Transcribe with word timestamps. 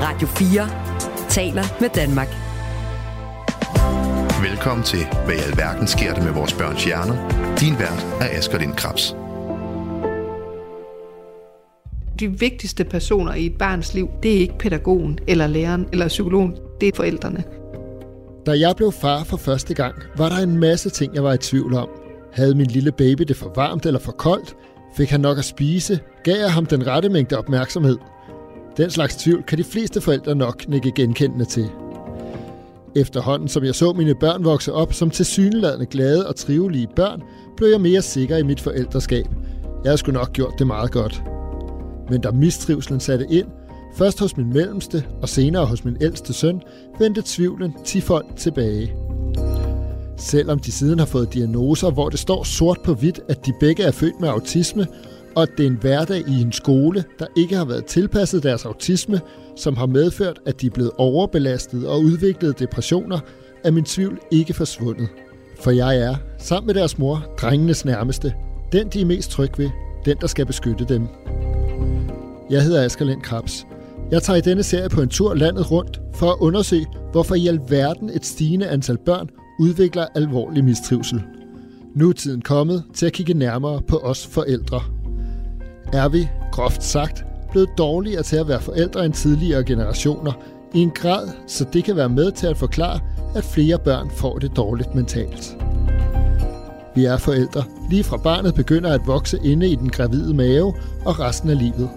Radio 0.00 0.26
4 0.26 0.68
taler 1.28 1.62
med 1.80 1.88
Danmark. 1.94 2.28
Velkommen 4.48 4.84
til, 4.84 4.98
hvad 5.24 5.34
i 5.34 5.38
alverden 5.38 5.86
sker 5.86 6.14
der 6.14 6.22
med 6.24 6.32
vores 6.32 6.52
børns 6.54 6.84
hjerner? 6.84 7.16
Din 7.60 7.78
vært 7.78 8.06
er 8.20 8.38
Asger 8.38 8.58
Lind 8.58 8.72
Krabs. 8.74 9.16
De 12.20 12.38
vigtigste 12.38 12.84
personer 12.84 13.34
i 13.34 13.46
et 13.46 13.58
barns 13.58 13.94
liv, 13.94 14.08
det 14.22 14.36
er 14.36 14.40
ikke 14.40 14.58
pædagogen, 14.58 15.18
eller 15.26 15.46
læreren, 15.46 15.88
eller 15.92 16.08
psykologen. 16.08 16.56
Det 16.80 16.88
er 16.88 16.92
forældrene. 16.96 17.44
Da 18.46 18.52
jeg 18.58 18.74
blev 18.76 18.92
far 18.92 19.24
for 19.24 19.36
første 19.36 19.74
gang, 19.74 19.94
var 20.16 20.28
der 20.28 20.36
en 20.36 20.60
masse 20.60 20.90
ting, 20.90 21.14
jeg 21.14 21.24
var 21.24 21.32
i 21.32 21.38
tvivl 21.38 21.74
om. 21.74 21.88
Havde 22.32 22.54
min 22.54 22.66
lille 22.66 22.92
baby 22.92 23.22
det 23.22 23.36
for 23.36 23.52
varmt 23.56 23.86
eller 23.86 24.00
for 24.00 24.12
koldt? 24.12 24.56
Fik 24.96 25.10
han 25.10 25.20
nok 25.20 25.38
at 25.38 25.44
spise? 25.44 26.00
Gav 26.24 26.36
jeg 26.40 26.52
ham 26.52 26.66
den 26.66 26.86
rette 26.86 27.08
mængde 27.08 27.38
opmærksomhed? 27.38 27.98
Den 28.76 28.90
slags 28.90 29.16
tvivl 29.16 29.42
kan 29.42 29.58
de 29.58 29.64
fleste 29.64 30.00
forældre 30.00 30.34
nok 30.34 30.68
nikke 30.68 30.92
genkendende 30.96 31.44
til. 31.44 31.70
Efterhånden 32.96 33.48
som 33.48 33.64
jeg 33.64 33.74
så 33.74 33.92
mine 33.92 34.14
børn 34.14 34.44
vokse 34.44 34.72
op 34.72 34.92
som 34.92 35.10
tilsyneladende 35.10 35.86
glade 35.86 36.28
og 36.28 36.36
trivelige 36.36 36.88
børn, 36.96 37.22
blev 37.56 37.68
jeg 37.68 37.80
mere 37.80 38.02
sikker 38.02 38.36
i 38.36 38.42
mit 38.42 38.60
forældreskab. 38.60 39.26
Jeg 39.84 39.90
havde 39.90 39.98
sgu 39.98 40.12
nok 40.12 40.32
gjort 40.32 40.54
det 40.58 40.66
meget 40.66 40.90
godt. 40.90 41.22
Men 42.10 42.20
da 42.20 42.30
mistrivselen 42.30 43.00
satte 43.00 43.26
ind, 43.30 43.46
først 43.96 44.20
hos 44.20 44.36
min 44.36 44.52
mellemste 44.52 45.04
og 45.22 45.28
senere 45.28 45.66
hos 45.66 45.84
min 45.84 45.96
ældste 46.00 46.32
søn, 46.32 46.62
vendte 46.98 47.22
tvivlen 47.24 47.74
tifold 47.84 48.24
tilbage. 48.36 48.94
Selvom 50.16 50.58
de 50.58 50.72
siden 50.72 50.98
har 50.98 51.06
fået 51.06 51.34
diagnoser, 51.34 51.90
hvor 51.90 52.08
det 52.08 52.18
står 52.18 52.44
sort 52.44 52.78
på 52.84 52.94
hvidt, 52.94 53.20
at 53.28 53.46
de 53.46 53.52
begge 53.60 53.82
er 53.82 53.90
født 53.90 54.20
med 54.20 54.28
autisme, 54.28 54.86
og 55.36 55.42
at 55.42 55.48
det 55.56 55.66
er 55.66 55.70
en 55.70 55.78
hverdag 55.80 56.28
i 56.28 56.40
en 56.40 56.52
skole, 56.52 57.04
der 57.18 57.26
ikke 57.36 57.56
har 57.56 57.64
været 57.64 57.84
tilpasset 57.84 58.42
deres 58.42 58.64
autisme, 58.64 59.20
som 59.56 59.76
har 59.76 59.86
medført, 59.86 60.40
at 60.46 60.60
de 60.60 60.66
er 60.66 60.70
blevet 60.70 60.90
overbelastet 60.98 61.88
og 61.88 62.00
udviklet 62.00 62.58
depressioner, 62.58 63.18
er 63.64 63.70
min 63.70 63.84
tvivl 63.84 64.18
ikke 64.30 64.54
forsvundet. 64.54 65.08
For 65.60 65.70
jeg 65.70 65.98
er, 65.98 66.16
sammen 66.38 66.66
med 66.66 66.74
deres 66.74 66.98
mor, 66.98 67.26
drengenes 67.40 67.84
nærmeste, 67.84 68.34
den 68.72 68.88
de 68.88 69.00
er 69.00 69.04
mest 69.04 69.30
tryg 69.30 69.58
ved, 69.58 69.70
den 70.04 70.16
der 70.20 70.26
skal 70.26 70.46
beskytte 70.46 70.84
dem. 70.88 71.06
Jeg 72.50 72.62
hedder 72.62 72.84
Asger 72.84 73.04
Lind 73.04 73.22
Krabs. 73.22 73.66
Jeg 74.10 74.22
tager 74.22 74.36
i 74.36 74.40
denne 74.40 74.62
serie 74.62 74.88
på 74.88 75.00
en 75.00 75.08
tur 75.08 75.34
landet 75.34 75.70
rundt 75.70 76.00
for 76.14 76.30
at 76.30 76.36
undersøge, 76.40 76.86
hvorfor 77.12 77.34
i 77.34 77.46
alverden 77.46 78.10
et 78.10 78.26
stigende 78.26 78.68
antal 78.68 78.98
børn 78.98 79.28
udvikler 79.60 80.06
alvorlig 80.14 80.64
mistrivsel. 80.64 81.22
Nu 81.94 82.08
er 82.08 82.12
tiden 82.12 82.42
kommet 82.42 82.84
til 82.94 83.06
at 83.06 83.12
kigge 83.12 83.34
nærmere 83.34 83.82
på 83.88 83.96
os 83.96 84.26
forældre. 84.26 84.95
Er 85.92 86.08
vi, 86.08 86.28
groft 86.52 86.82
sagt, 86.82 87.24
blevet 87.50 87.68
dårligere 87.78 88.22
til 88.22 88.36
at 88.36 88.48
være 88.48 88.60
forældre 88.60 89.04
end 89.04 89.12
tidligere 89.12 89.64
generationer, 89.64 90.32
i 90.74 90.78
en 90.78 90.90
grad, 90.90 91.28
så 91.46 91.66
det 91.72 91.84
kan 91.84 91.96
være 91.96 92.08
med 92.08 92.32
til 92.32 92.46
at 92.46 92.56
forklare, 92.56 93.00
at 93.34 93.44
flere 93.44 93.78
børn 93.78 94.10
får 94.10 94.38
det 94.38 94.56
dårligt 94.56 94.94
mentalt. 94.94 95.56
Vi 96.94 97.04
er 97.04 97.16
forældre, 97.16 97.64
lige 97.90 98.04
fra 98.04 98.16
barnet 98.16 98.54
begynder 98.54 98.92
at 98.92 99.06
vokse 99.06 99.38
inde 99.44 99.68
i 99.68 99.74
den 99.74 99.90
gravide 99.90 100.34
mave 100.34 100.74
og 101.04 101.20
resten 101.20 101.50
af 101.50 101.58
livet. 101.58 101.90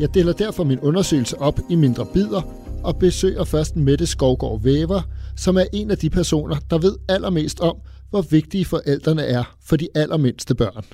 Jeg 0.00 0.14
deler 0.14 0.32
derfor 0.32 0.64
min 0.64 0.80
undersøgelse 0.80 1.40
op 1.40 1.60
i 1.70 1.74
mindre 1.74 2.06
bidder 2.06 2.42
og 2.84 2.96
besøger 2.96 3.44
først 3.44 3.76
Mette 3.76 4.06
Skovgaard 4.06 4.62
Væver, 4.62 5.02
som 5.36 5.56
er 5.56 5.64
en 5.72 5.90
af 5.90 5.98
de 5.98 6.10
personer, 6.10 6.56
der 6.70 6.78
ved 6.78 6.96
allermest 7.08 7.60
om, 7.60 7.76
hvor 8.10 8.22
vigtige 8.22 8.64
forældrene 8.64 9.22
er 9.22 9.56
for 9.64 9.76
de 9.76 9.88
allermindste 9.94 10.54
børn. 10.54 10.84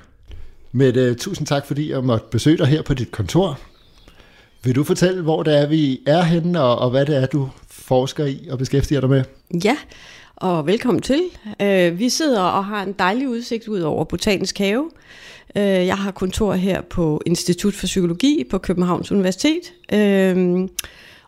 Mette, 0.77 1.13
tusind 1.13 1.47
tak, 1.47 1.65
fordi 1.65 1.91
jeg 1.91 2.03
måtte 2.03 2.25
besøge 2.31 2.57
dig 2.57 2.67
her 2.67 2.81
på 2.81 2.93
dit 2.93 3.11
kontor. 3.11 3.59
Vil 4.63 4.75
du 4.75 4.83
fortælle, 4.83 5.21
hvor 5.21 5.43
det 5.43 5.57
er, 5.57 5.67
vi 5.67 6.01
er 6.07 6.21
henne, 6.21 6.61
og, 6.61 6.79
og 6.79 6.89
hvad 6.89 7.05
det 7.05 7.15
er, 7.15 7.25
du 7.25 7.49
forsker 7.69 8.25
i 8.25 8.47
og 8.51 8.57
beskæftiger 8.57 9.01
dig 9.01 9.09
med? 9.09 9.23
Ja, 9.63 9.77
og 10.35 10.67
velkommen 10.67 11.01
til. 11.01 11.21
Øh, 11.61 11.99
vi 11.99 12.09
sidder 12.09 12.41
og 12.41 12.65
har 12.65 12.83
en 12.83 12.95
dejlig 12.99 13.29
udsigt 13.29 13.67
ud 13.67 13.79
over 13.79 14.03
Botanisk 14.03 14.57
Have. 14.57 14.91
Øh, 15.55 15.63
jeg 15.63 15.97
har 15.97 16.11
kontor 16.11 16.53
her 16.53 16.81
på 16.81 17.21
Institut 17.25 17.73
for 17.73 17.85
Psykologi 17.85 18.43
på 18.51 18.57
Københavns 18.57 19.11
Universitet. 19.11 19.73
Øh, 19.93 20.67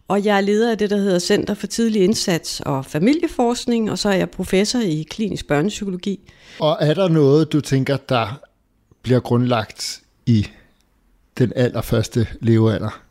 og 0.08 0.26
jeg 0.26 0.38
er 0.38 0.42
leder 0.42 0.72
af 0.72 0.78
det, 0.78 0.90
der 0.90 0.98
hedder 0.98 1.20
Center 1.20 1.54
for 1.54 1.68
Tidlig 1.68 2.04
Indsats 2.04 2.62
og 2.66 2.86
Familieforskning, 2.86 3.92
og 3.92 3.98
så 3.98 4.10
er 4.10 4.16
jeg 4.16 4.30
professor 4.30 4.80
i 4.80 5.06
klinisk 5.10 5.48
børnepsykologi. 5.48 6.20
Og 6.60 6.78
er 6.80 6.94
der 6.94 7.08
noget, 7.08 7.54
du 7.54 7.62
tænker, 7.62 7.98
der 7.98 8.40
bliver 9.08 9.20
grundlagt 9.20 10.02
i 10.26 10.48
den 11.38 11.54
allerførste 11.56 12.28
levealder? 12.42 13.02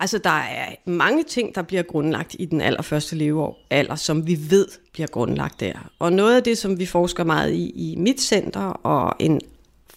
Altså, 0.00 0.18
der 0.18 0.30
er 0.30 0.74
mange 0.84 1.24
ting, 1.24 1.54
der 1.54 1.62
bliver 1.62 1.82
grundlagt 1.82 2.36
i 2.38 2.44
den 2.44 2.60
allerførste 2.60 3.16
levealder, 3.16 3.94
som 3.94 4.26
vi 4.26 4.38
ved 4.50 4.66
bliver 4.92 5.06
grundlagt 5.06 5.60
der. 5.60 5.90
Og 5.98 6.12
noget 6.12 6.36
af 6.36 6.42
det, 6.42 6.58
som 6.58 6.78
vi 6.78 6.86
forsker 6.86 7.24
meget 7.24 7.52
i 7.52 7.70
i 7.70 7.96
mit 7.96 8.20
center, 8.20 8.60
og 8.60 9.16
en 9.20 9.40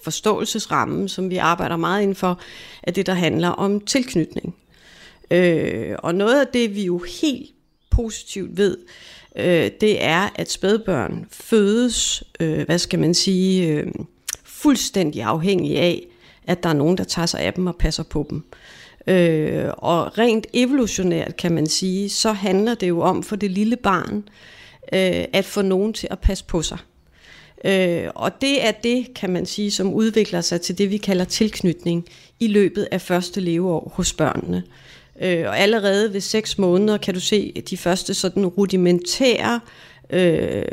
forståelsesramme, 0.02 1.10
som 1.10 1.30
vi 1.30 1.38
arbejder 1.38 1.78
meget 1.78 2.02
inden 2.02 2.16
for, 2.16 2.40
er 2.84 2.92
det, 2.92 3.06
der 3.06 3.14
handler 3.14 3.50
om 3.50 3.80
tilknytning. 3.80 4.56
Øh, 5.32 5.96
og 6.00 6.16
noget 6.16 6.40
af 6.42 6.48
det, 6.54 6.76
vi 6.76 6.86
jo 6.86 7.04
helt 7.22 7.52
positivt 7.90 8.58
ved, 8.58 8.78
øh, 9.36 9.72
det 9.82 10.04
er, 10.04 10.30
at 10.36 10.52
spædbørn 10.52 11.28
fødes, 11.32 12.24
øh, 12.40 12.66
hvad 12.66 12.80
skal 12.80 13.00
man 13.00 13.14
sige, 13.14 13.68
øh, 13.68 13.88
fuldstændig 14.68 15.24
afhængig 15.24 15.78
af, 15.78 16.08
at 16.48 16.64
der 16.64 16.70
er 16.70 16.74
nogen, 16.74 16.98
der 16.98 17.04
tager 17.04 17.26
sig 17.26 17.40
af 17.40 17.54
dem 17.54 17.68
og 17.68 17.76
passer 17.76 18.04
på 18.04 18.28
dem. 18.30 18.44
Øh, 19.08 19.70
og 19.78 20.18
rent 20.18 20.48
evolutionært 20.54 21.38
kan 21.38 21.52
man 21.52 21.68
sige, 21.68 22.10
så 22.10 22.32
handler 22.32 22.76
det 22.76 22.88
jo 22.88 23.00
om 23.02 23.24
for 23.24 23.36
det 23.36 23.52
lille 23.52 23.76
barn, 23.76 24.16
øh, 24.94 25.26
at 25.34 25.46
få 25.46 25.62
nogen 25.62 25.94
til 25.94 26.08
at 26.12 26.20
passe 26.20 26.46
på 26.46 26.62
sig. 26.62 26.78
Øh, 27.66 28.04
og 28.16 28.42
det 28.42 28.68
er 28.68 28.72
det, 28.72 29.14
kan 29.16 29.30
man 29.30 29.46
sige, 29.46 29.72
som 29.72 29.94
udvikler 29.94 30.42
sig 30.42 30.62
til 30.62 30.78
det, 30.78 30.90
vi 30.90 30.98
kalder 30.98 31.26
tilknytning 31.26 32.06
i 32.40 32.48
løbet 32.48 32.88
af 32.92 33.02
første 33.02 33.42
leveår 33.42 33.92
hos 33.96 34.14
børnene. 34.14 34.64
Øh, 35.22 35.48
og 35.48 35.60
allerede 35.60 36.14
ved 36.14 36.22
seks 36.22 36.58
måneder 36.58 36.98
kan 36.98 37.14
du 37.14 37.20
se 37.20 37.64
de 37.70 37.78
første 37.78 38.14
sådan 38.14 38.46
rudimentære 38.46 39.54
øh, 39.56 39.87
øh, 40.10 40.64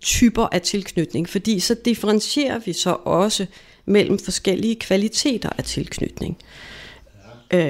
typer 0.00 0.48
af 0.52 0.62
tilknytning, 0.62 1.28
fordi 1.28 1.60
så 1.60 1.74
differentierer 1.84 2.58
vi 2.58 2.72
så 2.72 2.96
også 3.04 3.46
mellem 3.86 4.18
forskellige 4.18 4.74
kvaliteter 4.74 5.50
af 5.58 5.64
tilknytning. 5.64 6.38
Øh, 7.50 7.60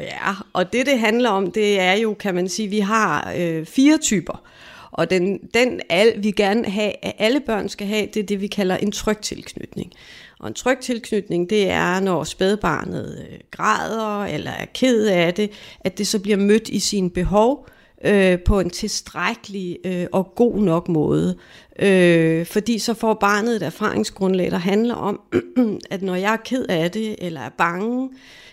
ja, 0.00 0.32
og 0.52 0.72
det 0.72 0.86
det 0.86 0.98
handler 0.98 1.30
om, 1.30 1.52
det 1.52 1.80
er 1.80 1.92
jo, 1.92 2.14
kan 2.14 2.34
man 2.34 2.48
sige, 2.48 2.68
vi 2.68 2.78
har 2.78 3.34
øh, 3.36 3.66
fire 3.66 3.98
typer. 3.98 4.42
Og 4.90 5.10
den, 5.10 5.38
den 5.54 5.80
al, 5.88 6.12
vi 6.22 6.30
gerne 6.30 6.64
have, 6.64 6.92
at 7.02 7.12
alle 7.18 7.40
børn 7.40 7.68
skal 7.68 7.86
have, 7.86 8.06
det 8.14 8.20
er 8.20 8.26
det, 8.26 8.40
vi 8.40 8.46
kalder 8.46 8.76
en 8.76 8.92
tryg 8.92 9.18
tilknytning. 9.18 9.92
Og 10.38 10.48
en 10.48 10.54
tryg 10.54 10.78
tilknytning, 10.78 11.50
det 11.50 11.70
er, 11.70 12.00
når 12.00 12.24
spædbarnet 12.24 13.26
øh, 13.30 13.38
græder 13.50 14.24
eller 14.24 14.50
er 14.50 14.66
ked 14.74 15.06
af 15.06 15.34
det, 15.34 15.50
at 15.80 15.98
det 15.98 16.06
så 16.06 16.18
bliver 16.18 16.36
mødt 16.36 16.68
i 16.68 16.78
sine 16.78 17.10
behov 17.10 17.66
øh, 17.68 17.81
Øh, 18.04 18.38
på 18.38 18.60
en 18.60 18.70
tilstrækkelig 18.70 19.78
øh, 19.84 20.06
og 20.12 20.32
god 20.34 20.56
nok 20.56 20.88
måde. 20.88 21.36
Øh, 21.78 22.46
fordi 22.46 22.78
så 22.78 22.94
får 22.94 23.14
barnet 23.14 23.56
et 23.56 23.62
erfaringsgrundlag, 23.62 24.50
der 24.50 24.58
handler 24.58 24.94
om, 24.94 25.20
at 25.90 26.02
når 26.02 26.14
jeg 26.14 26.32
er 26.32 26.36
ked 26.36 26.66
af 26.68 26.90
det, 26.90 27.16
eller 27.18 27.40
er 27.40 27.50
bange, 27.58 28.10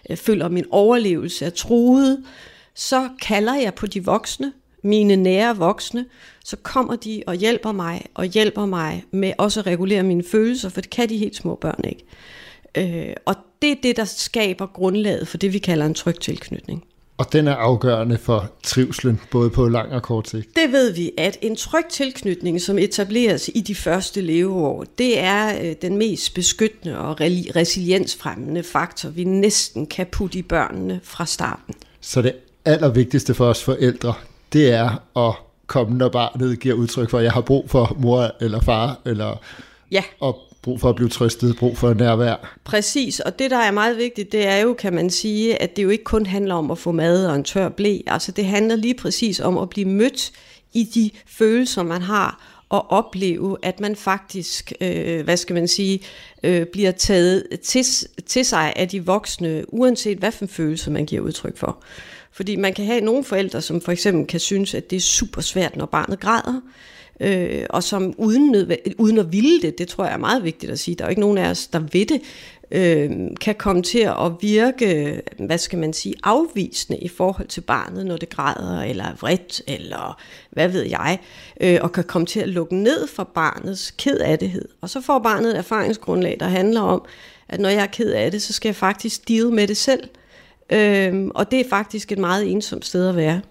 øh, 0.10 0.18
føler 0.18 0.50
min 0.50 0.66
overlevelse 0.72 1.46
er 1.46 1.50
truet, 1.50 2.24
så 2.76 3.10
kalder 3.22 3.56
jeg 3.56 3.74
på 3.74 3.88
de 3.88 4.06
voksne, 4.06 4.54
mine 4.84 5.16
nære 5.16 5.58
voksne, 5.58 6.06
så 6.46 6.56
kommer 6.56 6.96
de 6.96 7.24
og 7.28 7.36
hjælper 7.36 7.72
mig, 7.72 8.06
og 8.14 8.26
hjælper 8.26 8.66
mig 8.66 9.04
med 9.12 9.34
også 9.38 9.60
at 9.60 9.66
regulere 9.66 10.04
mine 10.04 10.24
følelser, 10.24 10.70
for 10.70 10.82
det 10.82 10.90
kan 10.90 11.10
de 11.10 11.18
helt 11.18 11.36
små 11.36 11.56
børn 11.56 11.82
ikke. 11.84 12.06
Øh, 12.78 13.14
og 13.26 13.36
det 13.62 13.72
er 13.72 13.76
det, 13.84 13.98
der 13.98 14.06
skaber 14.06 14.66
grundlaget 14.66 15.28
for 15.28 15.38
det, 15.38 15.54
vi 15.54 15.60
kalder 15.60 15.86
en 15.86 15.94
tryg 15.94 16.20
tilknytning. 16.20 16.84
Og 17.20 17.34
den 17.34 17.48
er 17.48 17.56
afgørende 17.56 18.18
for 18.18 18.52
trivslen, 18.64 19.20
både 19.32 19.50
på 19.50 19.68
lang 19.68 19.94
og 19.94 20.02
kort 20.02 20.30
sigt. 20.30 20.56
Det 20.56 20.72
ved 20.72 20.94
vi, 20.94 21.12
at 21.18 21.38
en 21.42 21.56
tryg 21.56 21.86
tilknytning, 21.90 22.62
som 22.62 22.78
etableres 22.78 23.50
i 23.56 23.62
de 23.62 23.76
første 23.76 24.22
leveår, 24.22 24.86
det 24.98 25.20
er 25.20 25.64
øh, 25.64 25.76
den 25.82 25.98
mest 25.98 26.34
beskyttende 26.34 27.00
og 27.00 27.22
resiliensfremmende 27.56 28.64
faktor, 28.64 29.10
vi 29.10 29.24
næsten 29.24 29.86
kan 29.86 30.06
putte 30.12 30.40
i 30.40 30.42
børnene 30.42 31.00
fra 31.04 31.26
starten. 31.26 31.74
Så 32.02 32.22
det 32.22 32.36
allervigtigste 32.66 33.34
for 33.34 33.46
os 33.46 33.64
forældre, 33.64 34.14
det 34.54 34.72
er 34.74 35.18
at 35.28 35.34
komme, 35.68 35.98
når 35.98 36.10
barnet 36.10 36.60
giver 36.60 36.76
udtryk 36.76 37.10
for, 37.10 37.18
at 37.18 37.24
jeg 37.24 37.32
har 37.32 37.42
brug 37.42 37.70
for 37.70 37.96
mor 38.00 38.36
eller 38.42 38.62
far, 38.62 39.00
eller 39.06 39.42
ja. 39.92 40.04
og 40.20 40.49
brug 40.70 40.82
for 40.82 40.90
at 40.90 40.96
blive 40.96 41.10
trøstet, 41.10 41.56
brug 41.56 41.78
for 41.78 41.94
nærvær. 41.94 42.56
Præcis, 42.64 43.20
og 43.20 43.40
det 43.40 43.52
der 43.52 43.58
er 43.58 43.72
meget 43.72 43.98
vigtigt, 43.98 44.32
det 44.32 44.48
er 44.48 44.58
jo, 44.58 44.74
kan 44.74 44.94
man 44.94 45.10
sige, 45.10 45.62
at 45.62 45.76
det 45.76 45.84
jo 45.84 45.90
ikke 45.90 46.04
kun 46.04 46.26
handler 46.26 46.56
om 46.56 46.72
at 46.72 46.78
få 46.78 46.92
mad 46.92 47.26
og 47.28 47.36
en 47.36 47.44
tør 47.44 47.70
blæ. 47.70 47.98
Altså 48.08 48.32
det 48.32 48.46
handler 48.46 48.76
lige 48.76 48.94
præcis 48.94 49.40
om 49.40 49.58
at 49.58 49.70
blive 49.70 49.88
mødt 49.88 50.32
i 50.74 50.84
de 50.84 51.10
følelser, 51.28 51.84
man 51.84 52.02
har, 52.02 52.60
og 52.70 52.92
opleve, 52.92 53.58
at 53.62 53.80
man 53.80 53.96
faktisk, 53.96 54.74
øh, 54.82 55.24
hvad 55.24 55.38
skal 55.38 55.54
man 55.54 55.68
sige, 55.68 56.00
øh, 56.44 56.66
bliver 56.66 56.92
taget 56.92 57.44
til, 57.64 57.86
til 58.26 58.46
sig 58.46 58.74
af 58.76 58.88
de 58.88 59.06
voksne, 59.06 59.64
uanset 59.68 60.18
hvad 60.18 60.32
for 60.32 60.46
en 60.46 60.50
følelse 60.50 60.92
man 60.92 61.06
giver 61.06 61.22
udtryk 61.22 61.58
for. 61.58 61.84
Fordi 62.32 62.56
man 62.56 62.74
kan 62.74 62.86
have 62.86 63.02
nogle 63.02 63.24
forældre, 63.24 63.62
som 63.62 63.82
for 63.82 63.92
eksempel 63.92 64.28
kan 64.28 64.40
synes, 64.40 64.74
at 64.74 64.90
det 64.90 64.96
er 64.96 65.02
super 65.02 65.42
svært, 65.42 65.76
når 65.76 65.86
barnet 65.86 66.20
græder, 66.20 66.62
øh, 67.20 67.66
og 67.70 67.84
som 67.84 68.14
uden, 68.18 68.72
uden 68.98 69.18
at 69.18 69.32
ville 69.32 69.62
det, 69.62 69.78
det 69.78 69.88
tror 69.88 70.06
jeg 70.06 70.14
er 70.14 70.18
meget 70.18 70.44
vigtigt 70.44 70.72
at 70.72 70.80
sige, 70.80 70.96
der 70.96 71.04
er 71.04 71.08
jo 71.08 71.10
ikke 71.10 71.22
nogen 71.22 71.38
af 71.38 71.50
os, 71.50 71.68
der 71.68 71.80
ved 71.80 72.06
det, 72.06 72.22
øh, 72.72 73.12
kan 73.42 73.56
komme 73.56 73.82
til 73.82 74.00
at 74.00 74.32
virke, 74.42 75.22
hvad 75.38 75.58
skal 75.58 75.80
man 75.80 75.94
sige, 75.94 76.16
afvisende 76.24 77.00
i 77.00 77.08
forhold 77.08 77.48
til 77.48 77.62
barnet, 77.62 78.06
når 78.06 78.18
det 78.18 78.30
græder, 78.30 78.82
eller 78.82 79.04
er 79.04 79.16
vredt, 79.20 79.62
eller 79.68 80.22
hvad 80.50 80.70
ved 80.70 80.84
jeg, 80.84 81.20
øh, 81.62 81.80
og 81.82 81.92
kan 81.92 82.04
komme 82.04 82.26
til 82.26 82.40
at 82.40 82.50
lukke 82.50 82.76
ned 82.76 83.08
for 83.08 83.24
barnets 83.24 83.92
ked 83.92 84.18
af 84.18 84.40
det. 84.40 84.64
Og 84.82 84.90
så 84.90 85.02
får 85.02 85.20
barnet 85.20 85.52
et 85.52 85.58
erfaringsgrundlag, 85.58 86.38
der 86.40 86.48
handler 86.48 86.82
om, 86.82 87.06
at 87.50 87.60
når 87.60 87.70
jeg 87.70 87.82
er 87.82 87.88
ked 87.88 88.12
af 88.12 88.32
det, 88.32 88.42
så 88.42 88.54
skal 88.54 88.70
jeg 88.70 88.76
faktisk 88.76 89.28
deal 89.28 89.46
med 89.46 89.68
det 89.68 89.78
selv. 89.78 90.10
Øhm, 90.70 91.32
og 91.36 91.52
det 91.52 91.60
er 91.60 91.70
faktisk 91.70 92.12
et 92.12 92.18
meget 92.18 92.52
ensomt 92.52 92.86
sted 92.86 93.10
at 93.10 93.16
være. 93.16 93.42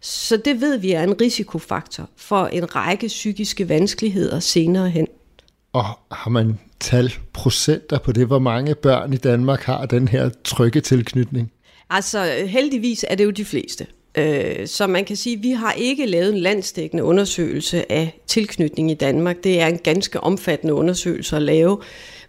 Så 0.00 0.36
det 0.36 0.60
ved 0.60 0.78
vi 0.78 0.92
er 0.92 1.02
en 1.02 1.20
risikofaktor 1.20 2.08
for 2.16 2.46
en 2.46 2.76
række 2.76 3.06
psykiske 3.06 3.68
vanskeligheder 3.68 4.40
senere 4.40 4.90
hen. 4.90 5.06
Og 5.72 5.84
har 6.12 6.30
man 6.30 6.58
tal, 6.80 7.12
procenter 7.32 7.98
på 7.98 8.12
det, 8.12 8.26
hvor 8.26 8.38
mange 8.38 8.74
børn 8.74 9.12
i 9.12 9.16
Danmark 9.16 9.60
har 9.60 9.86
den 9.86 10.08
her 10.08 10.30
trygge 10.44 10.80
tilknytning? 10.80 11.52
Altså 11.90 12.44
heldigvis 12.46 13.04
er 13.08 13.14
det 13.14 13.24
jo 13.24 13.30
de 13.30 13.44
fleste. 13.44 13.86
Øh, 14.16 14.66
så 14.66 14.86
man 14.86 15.04
kan 15.04 15.16
sige, 15.16 15.36
at 15.36 15.42
vi 15.42 15.50
har 15.50 15.72
ikke 15.72 16.06
lavet 16.06 16.32
en 16.32 16.38
landsdækkende 16.38 17.04
undersøgelse 17.04 17.92
af 17.92 18.20
tilknytning 18.26 18.90
i 18.90 18.94
Danmark. 18.94 19.36
Det 19.44 19.60
er 19.60 19.66
en 19.66 19.78
ganske 19.78 20.20
omfattende 20.20 20.74
undersøgelse 20.74 21.36
at 21.36 21.42
lave. 21.42 21.78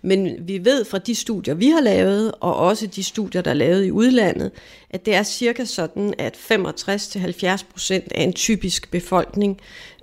Men 0.01 0.35
vi 0.47 0.65
ved 0.65 0.85
fra 0.85 0.97
de 0.97 1.15
studier, 1.15 1.53
vi 1.53 1.67
har 1.67 1.81
lavet, 1.81 2.31
og 2.39 2.55
også 2.55 2.87
de 2.87 3.03
studier, 3.03 3.41
der 3.41 3.51
er 3.51 3.55
lavet 3.55 3.85
i 3.85 3.91
udlandet, 3.91 4.51
at 4.89 5.05
det 5.05 5.15
er 5.15 5.23
cirka 5.23 5.65
sådan, 5.65 6.13
at 6.17 6.35
65-70 6.35 7.63
procent 7.71 8.11
af 8.11 8.23
en 8.23 8.33
typisk 8.33 8.91
befolkning 8.91 9.59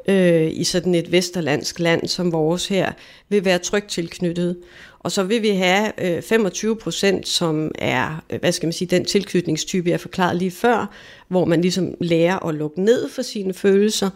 øh, 0.08 0.50
i 0.52 0.64
sådan 0.64 0.94
et 0.94 1.12
vesterlandsk 1.12 1.78
land 1.78 2.08
som 2.08 2.32
vores 2.32 2.68
her, 2.68 2.92
vil 3.28 3.44
være 3.44 3.58
trygt 3.58 3.88
tilknyttet. 3.88 4.56
Og 4.98 5.12
så 5.12 5.22
vil 5.22 5.42
vi 5.42 5.48
have 5.48 6.16
øh, 6.16 6.22
25 6.22 6.76
procent, 6.76 7.28
som 7.28 7.70
er, 7.78 8.24
øh, 8.30 8.40
hvad 8.40 8.52
skal 8.52 8.66
man 8.66 8.72
sige, 8.72 8.88
den 8.88 9.04
tilknytningstype, 9.04 9.90
jeg 9.90 10.00
forklarede 10.00 10.38
lige 10.38 10.50
før, 10.50 10.90
hvor 11.28 11.44
man 11.44 11.60
ligesom 11.60 11.94
lærer 12.00 12.46
at 12.46 12.54
lukke 12.54 12.82
ned 12.82 13.08
for 13.08 13.22
sine 13.22 13.54
følelser. 13.54 14.10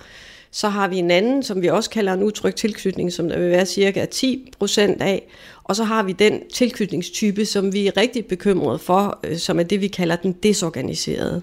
Så 0.50 0.68
har 0.68 0.88
vi 0.88 0.96
en 0.96 1.10
anden, 1.10 1.42
som 1.42 1.62
vi 1.62 1.66
også 1.66 1.90
kalder 1.90 2.12
en 2.12 2.22
utryg 2.22 2.54
tilknytning, 2.54 3.12
som 3.12 3.28
der 3.28 3.38
vil 3.38 3.50
være 3.50 3.66
cirka 3.66 4.04
10 4.04 4.50
procent 4.58 5.02
af. 5.02 5.28
Og 5.64 5.76
så 5.76 5.84
har 5.84 6.02
vi 6.02 6.12
den 6.12 6.42
tilknytningstype, 6.52 7.44
som 7.44 7.72
vi 7.72 7.86
er 7.86 7.96
rigtig 7.96 8.26
bekymrede 8.26 8.78
for, 8.78 9.18
øh, 9.24 9.38
som 9.38 9.58
er 9.58 9.62
det, 9.62 9.80
vi 9.80 9.88
kalder 9.88 10.16
den 10.16 10.32
desorganiserede. 10.32 11.42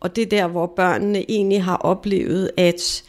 Og 0.00 0.16
det 0.16 0.22
er 0.22 0.26
der, 0.26 0.46
hvor 0.46 0.66
børnene 0.66 1.30
egentlig 1.30 1.64
har 1.64 1.76
oplevet, 1.76 2.50
at 2.56 3.02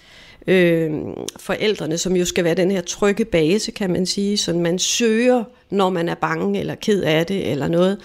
øh, 0.47 0.91
forældrene, 1.38 1.97
som 1.97 2.15
jo 2.15 2.25
skal 2.25 2.44
være 2.44 2.53
den 2.53 2.71
her 2.71 2.81
trygge 2.81 3.25
base, 3.25 3.71
kan 3.71 3.92
man 3.92 4.06
sige, 4.06 4.38
så 4.38 4.53
man 4.53 4.80
søger, 4.80 5.44
når 5.69 5.89
man 5.89 6.09
er 6.09 6.15
bange 6.15 6.59
eller 6.59 6.75
ked 6.75 7.03
af 7.03 7.25
det 7.25 7.51
eller 7.51 7.68
noget, 7.68 7.97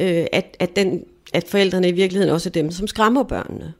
øh, 0.00 0.26
at, 0.32 0.56
at, 0.58 0.76
den, 0.76 1.04
at 1.32 1.44
forældrene 1.48 1.88
i 1.88 1.92
virkeligheden 1.92 2.34
også 2.34 2.48
er 2.48 2.52
dem, 2.52 2.70
som 2.70 2.86
skræmmer 2.86 3.22
børnene. 3.22 3.72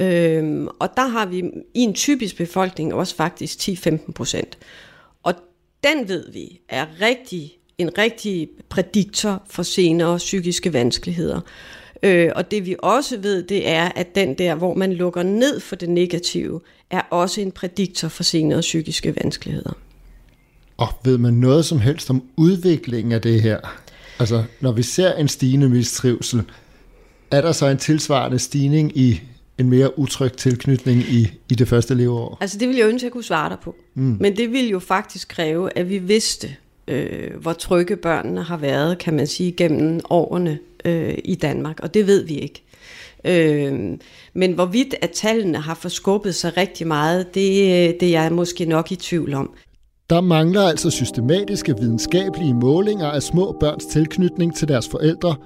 Øhm, 0.00 0.68
og 0.80 0.88
der 0.96 1.06
har 1.06 1.26
vi 1.26 1.38
i 1.74 1.80
en 1.80 1.94
typisk 1.94 2.36
befolkning 2.36 2.94
også 2.94 3.16
faktisk 3.16 3.68
10-15 3.68 4.12
procent. 4.12 4.58
Og 5.22 5.34
den 5.84 6.08
ved 6.08 6.32
vi 6.32 6.60
er 6.68 6.86
rigtig, 7.00 7.52
en 7.78 7.98
rigtig 7.98 8.48
prædiktor 8.68 9.42
for 9.50 9.62
senere 9.62 10.16
psykiske 10.16 10.72
vanskeligheder. 10.72 11.40
Øh, 12.02 12.30
og 12.36 12.50
det 12.50 12.66
vi 12.66 12.76
også 12.78 13.18
ved, 13.18 13.42
det 13.42 13.68
er, 13.68 13.88
at 13.96 14.14
den 14.14 14.38
der, 14.38 14.54
hvor 14.54 14.74
man 14.74 14.92
lukker 14.92 15.22
ned 15.22 15.60
for 15.60 15.76
det 15.76 15.88
negative, 15.88 16.60
er 16.90 17.00
også 17.10 17.40
en 17.40 17.52
prædiktor 17.52 18.08
for 18.08 18.22
senere 18.22 18.60
psykiske 18.60 19.16
vanskeligheder. 19.16 19.72
Og 20.76 20.88
ved 21.04 21.18
man 21.18 21.34
noget 21.34 21.64
som 21.64 21.80
helst 21.80 22.10
om 22.10 22.22
udviklingen 22.36 23.12
af 23.12 23.22
det 23.22 23.42
her? 23.42 23.60
Altså, 24.18 24.44
når 24.60 24.72
vi 24.72 24.82
ser 24.82 25.12
en 25.12 25.28
stigende 25.28 25.68
mistrivsel, 25.68 26.42
er 27.30 27.40
der 27.40 27.52
så 27.52 27.66
en 27.66 27.78
tilsvarende 27.78 28.38
stigning 28.38 28.98
i 28.98 29.20
en 29.58 29.68
mere 29.70 29.98
utryg 29.98 30.32
tilknytning 30.32 30.98
i, 30.98 31.32
i 31.50 31.54
det 31.54 31.68
første 31.68 31.94
leveår? 31.94 32.38
Altså, 32.40 32.58
det 32.58 32.68
vil 32.68 32.76
jeg 32.76 32.86
ønske, 32.86 32.96
at 32.96 33.02
jeg 33.02 33.12
kunne 33.12 33.24
svare 33.24 33.48
dig 33.48 33.58
på. 33.62 33.74
Mm. 33.94 34.16
Men 34.20 34.36
det 34.36 34.52
vil 34.52 34.68
jo 34.68 34.78
faktisk 34.78 35.28
kræve, 35.28 35.78
at 35.78 35.88
vi 35.88 35.98
vidste, 35.98 36.48
øh, 36.88 37.36
hvor 37.40 37.52
trygge 37.52 37.96
børnene 37.96 38.42
har 38.42 38.56
været, 38.56 38.98
kan 38.98 39.14
man 39.14 39.26
sige, 39.26 39.52
gennem 39.52 40.00
årene 40.10 40.58
øh, 40.84 41.14
i 41.24 41.34
Danmark. 41.34 41.80
Og 41.80 41.94
det 41.94 42.06
ved 42.06 42.24
vi 42.24 42.34
ikke. 42.34 42.62
Øh, 43.24 43.98
men 44.34 44.52
hvorvidt 44.52 44.94
at 45.00 45.10
tallene 45.10 45.58
har 45.58 45.74
forskubbet 45.74 46.34
sig 46.34 46.56
rigtig 46.56 46.86
meget, 46.86 47.34
det, 47.34 48.00
det 48.00 48.16
er 48.16 48.22
jeg 48.22 48.32
måske 48.32 48.64
nok 48.64 48.92
i 48.92 48.96
tvivl 48.96 49.34
om. 49.34 49.50
Der 50.10 50.20
mangler 50.20 50.62
altså 50.62 50.90
systematiske 50.90 51.74
videnskabelige 51.80 52.54
målinger 52.54 53.06
af 53.06 53.22
små 53.22 53.56
børns 53.60 53.86
tilknytning 53.86 54.56
til 54.56 54.68
deres 54.68 54.88
forældre. 54.88 55.36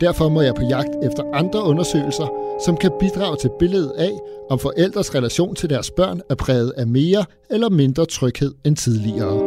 Derfor 0.00 0.28
må 0.28 0.40
jeg 0.40 0.54
på 0.54 0.62
jagt 0.62 0.90
efter 1.02 1.22
andre 1.34 1.62
undersøgelser, 1.62 2.26
som 2.64 2.76
kan 2.76 2.90
bidrage 3.00 3.36
til 3.36 3.50
billedet 3.58 3.92
af, 3.98 4.18
om 4.50 4.58
forældres 4.58 5.14
relation 5.14 5.54
til 5.54 5.70
deres 5.70 5.90
børn 5.90 6.20
er 6.30 6.34
præget 6.34 6.72
af 6.76 6.86
mere 6.86 7.24
eller 7.50 7.70
mindre 7.70 8.06
tryghed 8.06 8.54
end 8.64 8.76
tidligere. 8.76 9.38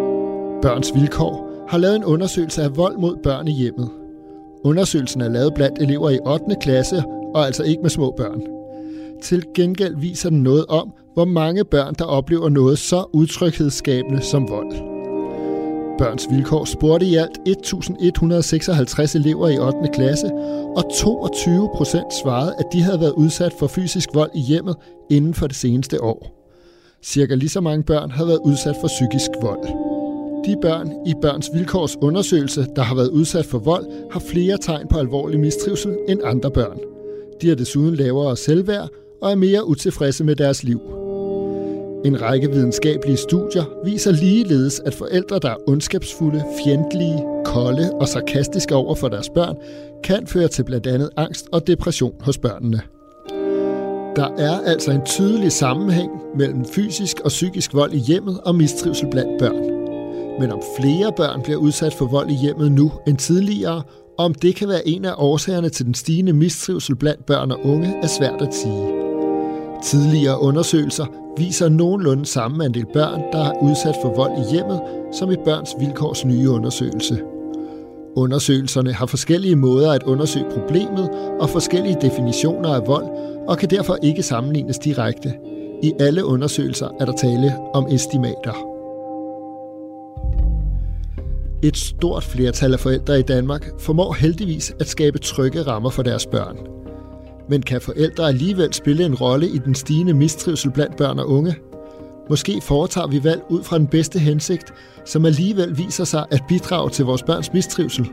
Børns 0.61 0.95
Vilkår 0.95 1.65
har 1.69 1.77
lavet 1.77 1.95
en 1.95 2.05
undersøgelse 2.05 2.63
af 2.63 2.77
vold 2.77 2.97
mod 2.97 3.15
børn 3.23 3.47
i 3.47 3.51
hjemmet. 3.51 3.89
Undersøgelsen 4.63 5.21
er 5.21 5.29
lavet 5.29 5.53
blandt 5.53 5.81
elever 5.81 6.09
i 6.09 6.19
8. 6.25 6.45
klasse 6.61 7.03
og 7.35 7.45
altså 7.45 7.63
ikke 7.63 7.81
med 7.81 7.89
små 7.89 8.13
børn. 8.17 8.41
Til 9.21 9.43
gengæld 9.55 9.95
viser 9.97 10.29
den 10.29 10.43
noget 10.43 10.65
om, 10.65 10.93
hvor 11.13 11.25
mange 11.25 11.65
børn, 11.65 11.93
der 11.93 12.05
oplever 12.05 12.49
noget 12.49 12.79
så 12.79 13.03
utryghedsskabende 13.13 14.21
som 14.21 14.49
vold. 14.49 14.98
Børns 15.99 16.27
Vilkår 16.31 16.65
spurgte 16.65 17.05
i 17.05 17.15
alt 17.15 17.37
1.156 17.47 19.17
elever 19.17 19.47
i 19.49 19.57
8. 19.57 19.77
klasse, 19.93 20.27
og 20.75 20.83
22 20.93 21.69
procent 21.75 22.13
svarede, 22.23 22.55
at 22.59 22.65
de 22.73 22.81
havde 22.81 22.99
været 22.99 23.11
udsat 23.11 23.53
for 23.59 23.67
fysisk 23.67 24.09
vold 24.13 24.31
i 24.35 24.39
hjemmet 24.39 24.75
inden 25.09 25.33
for 25.33 25.47
det 25.47 25.55
seneste 25.55 26.03
år. 26.03 26.47
Cirka 27.03 27.35
lige 27.35 27.49
så 27.49 27.61
mange 27.61 27.83
børn 27.83 28.11
havde 28.11 28.27
været 28.27 28.41
udsat 28.45 28.75
for 28.81 28.87
psykisk 28.87 29.29
vold. 29.41 29.63
De 30.45 30.55
børn 30.61 30.91
i 31.07 31.13
Børns 31.21 31.49
Vilkårs 31.53 31.97
undersøgelse, 32.01 32.65
der 32.75 32.81
har 32.81 32.95
været 32.95 33.09
udsat 33.09 33.45
for 33.45 33.59
vold, 33.59 33.85
har 34.11 34.19
flere 34.19 34.57
tegn 34.57 34.87
på 34.87 34.97
alvorlig 34.97 35.39
mistrivsel 35.39 35.97
end 36.07 36.19
andre 36.23 36.51
børn. 36.51 36.79
De 37.41 37.47
har 37.47 37.55
desuden 37.55 37.95
lavere 37.95 38.37
selvværd 38.37 38.89
og 39.21 39.31
er 39.31 39.35
mere 39.35 39.67
utilfredse 39.67 40.23
med 40.23 40.35
deres 40.35 40.63
liv. 40.63 40.81
En 42.05 42.21
række 42.21 42.51
videnskabelige 42.51 43.17
studier 43.17 43.63
viser 43.85 44.11
ligeledes, 44.11 44.79
at 44.79 44.93
forældre, 44.93 45.39
der 45.39 45.49
er 45.49 45.55
ondskabsfulde, 45.67 46.43
fjendtlige, 46.63 47.25
kolde 47.45 47.93
og 47.93 48.07
sarkastiske 48.07 48.75
over 48.75 48.95
for 48.95 49.07
deres 49.07 49.29
børn, 49.29 49.55
kan 50.03 50.27
føre 50.27 50.47
til 50.47 50.63
blandt 50.63 50.87
andet 50.87 51.09
angst 51.17 51.47
og 51.51 51.67
depression 51.67 52.13
hos 52.19 52.37
børnene. 52.37 52.81
Der 54.15 54.29
er 54.37 54.59
altså 54.65 54.91
en 54.91 55.05
tydelig 55.05 55.51
sammenhæng 55.51 56.11
mellem 56.35 56.65
fysisk 56.65 57.19
og 57.19 57.27
psykisk 57.27 57.73
vold 57.73 57.93
i 57.93 57.99
hjemmet 57.99 58.39
og 58.45 58.55
mistrivsel 58.55 59.07
blandt 59.11 59.39
børn. 59.39 59.69
Men 60.39 60.51
om 60.51 60.61
flere 60.79 61.13
børn 61.17 61.41
bliver 61.43 61.57
udsat 61.57 61.93
for 61.93 62.05
vold 62.05 62.29
i 62.29 62.35
hjemmet 62.41 62.71
nu 62.71 62.91
end 63.07 63.17
tidligere, 63.17 63.83
og 64.17 64.25
om 64.25 64.33
det 64.33 64.55
kan 64.55 64.67
være 64.67 64.87
en 64.87 65.05
af 65.05 65.13
årsagerne 65.17 65.69
til 65.69 65.85
den 65.85 65.93
stigende 65.93 66.33
mistrivsel 66.33 66.95
blandt 66.95 67.25
børn 67.25 67.51
og 67.51 67.59
unge, 67.65 67.95
er 68.03 68.07
svært 68.07 68.41
at 68.41 68.53
sige. 68.53 68.98
Tidligere 69.83 70.41
undersøgelser 70.41 71.05
viser 71.37 71.69
nogenlunde 71.69 72.25
samme 72.25 72.65
andel 72.65 72.85
børn, 72.93 73.21
der 73.31 73.45
er 73.45 73.63
udsat 73.63 73.95
for 74.01 74.15
vold 74.15 74.31
i 74.31 74.51
hjemmet, 74.51 74.81
som 75.13 75.31
i 75.31 75.35
børns 75.45 75.69
vilkårs 75.79 76.25
nye 76.25 76.49
undersøgelse. 76.49 77.21
Undersøgelserne 78.15 78.93
har 78.93 79.05
forskellige 79.05 79.55
måder 79.55 79.91
at 79.91 80.03
undersøge 80.03 80.45
problemet 80.51 81.09
og 81.39 81.49
forskellige 81.49 81.97
definitioner 82.01 82.69
af 82.69 82.87
vold, 82.87 83.05
og 83.47 83.57
kan 83.57 83.69
derfor 83.69 83.97
ikke 84.03 84.23
sammenlignes 84.23 84.77
direkte. 84.77 85.33
I 85.83 85.93
alle 85.99 86.25
undersøgelser 86.25 86.87
er 86.99 87.05
der 87.05 87.13
tale 87.13 87.55
om 87.73 87.87
estimater. 87.91 88.65
Et 91.63 91.77
stort 91.77 92.23
flertal 92.23 92.73
af 92.73 92.79
forældre 92.79 93.19
i 93.19 93.21
Danmark 93.21 93.69
formår 93.79 94.13
heldigvis 94.13 94.73
at 94.79 94.87
skabe 94.87 95.17
trygge 95.17 95.61
rammer 95.61 95.89
for 95.89 96.03
deres 96.03 96.25
børn. 96.25 96.57
Men 97.49 97.61
kan 97.61 97.81
forældre 97.81 98.27
alligevel 98.27 98.73
spille 98.73 99.05
en 99.05 99.15
rolle 99.15 99.49
i 99.49 99.57
den 99.57 99.75
stigende 99.75 100.13
mistrivsel 100.13 100.71
blandt 100.71 100.97
børn 100.97 101.19
og 101.19 101.29
unge? 101.29 101.55
Måske 102.29 102.61
foretager 102.61 103.07
vi 103.07 103.23
valg 103.23 103.41
ud 103.49 103.63
fra 103.63 103.77
den 103.77 103.87
bedste 103.87 104.19
hensigt, 104.19 104.73
som 105.05 105.25
alligevel 105.25 105.77
viser 105.77 106.03
sig 106.03 106.25
at 106.31 106.43
bidrage 106.47 106.89
til 106.89 107.05
vores 107.05 107.23
børns 107.23 107.53
mistrivsel. 107.53 108.07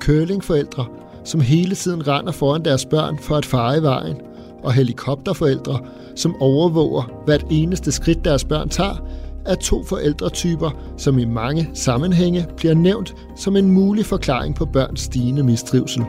Curlingforældre, 0.00 0.86
som 1.24 1.40
hele 1.40 1.74
tiden 1.74 2.08
render 2.08 2.32
foran 2.32 2.64
deres 2.64 2.86
børn 2.86 3.18
for 3.18 3.36
at 3.36 3.46
fare 3.46 3.78
i 3.78 3.82
vejen, 3.82 4.16
og 4.62 4.72
helikopterforældre, 4.72 5.78
som 6.16 6.36
overvåger 6.40 7.22
hvert 7.24 7.46
eneste 7.50 7.92
skridt 7.92 8.24
deres 8.24 8.44
børn 8.44 8.68
tager, 8.68 9.06
er 9.46 9.54
to 9.54 9.84
forældretyper, 9.84 10.70
som 10.96 11.18
i 11.18 11.24
mange 11.24 11.70
sammenhænge 11.74 12.46
bliver 12.56 12.74
nævnt 12.74 13.14
som 13.36 13.56
en 13.56 13.70
mulig 13.70 14.06
forklaring 14.06 14.54
på 14.54 14.64
børns 14.64 15.00
stigende 15.00 15.42
mistrivsel. 15.42 16.02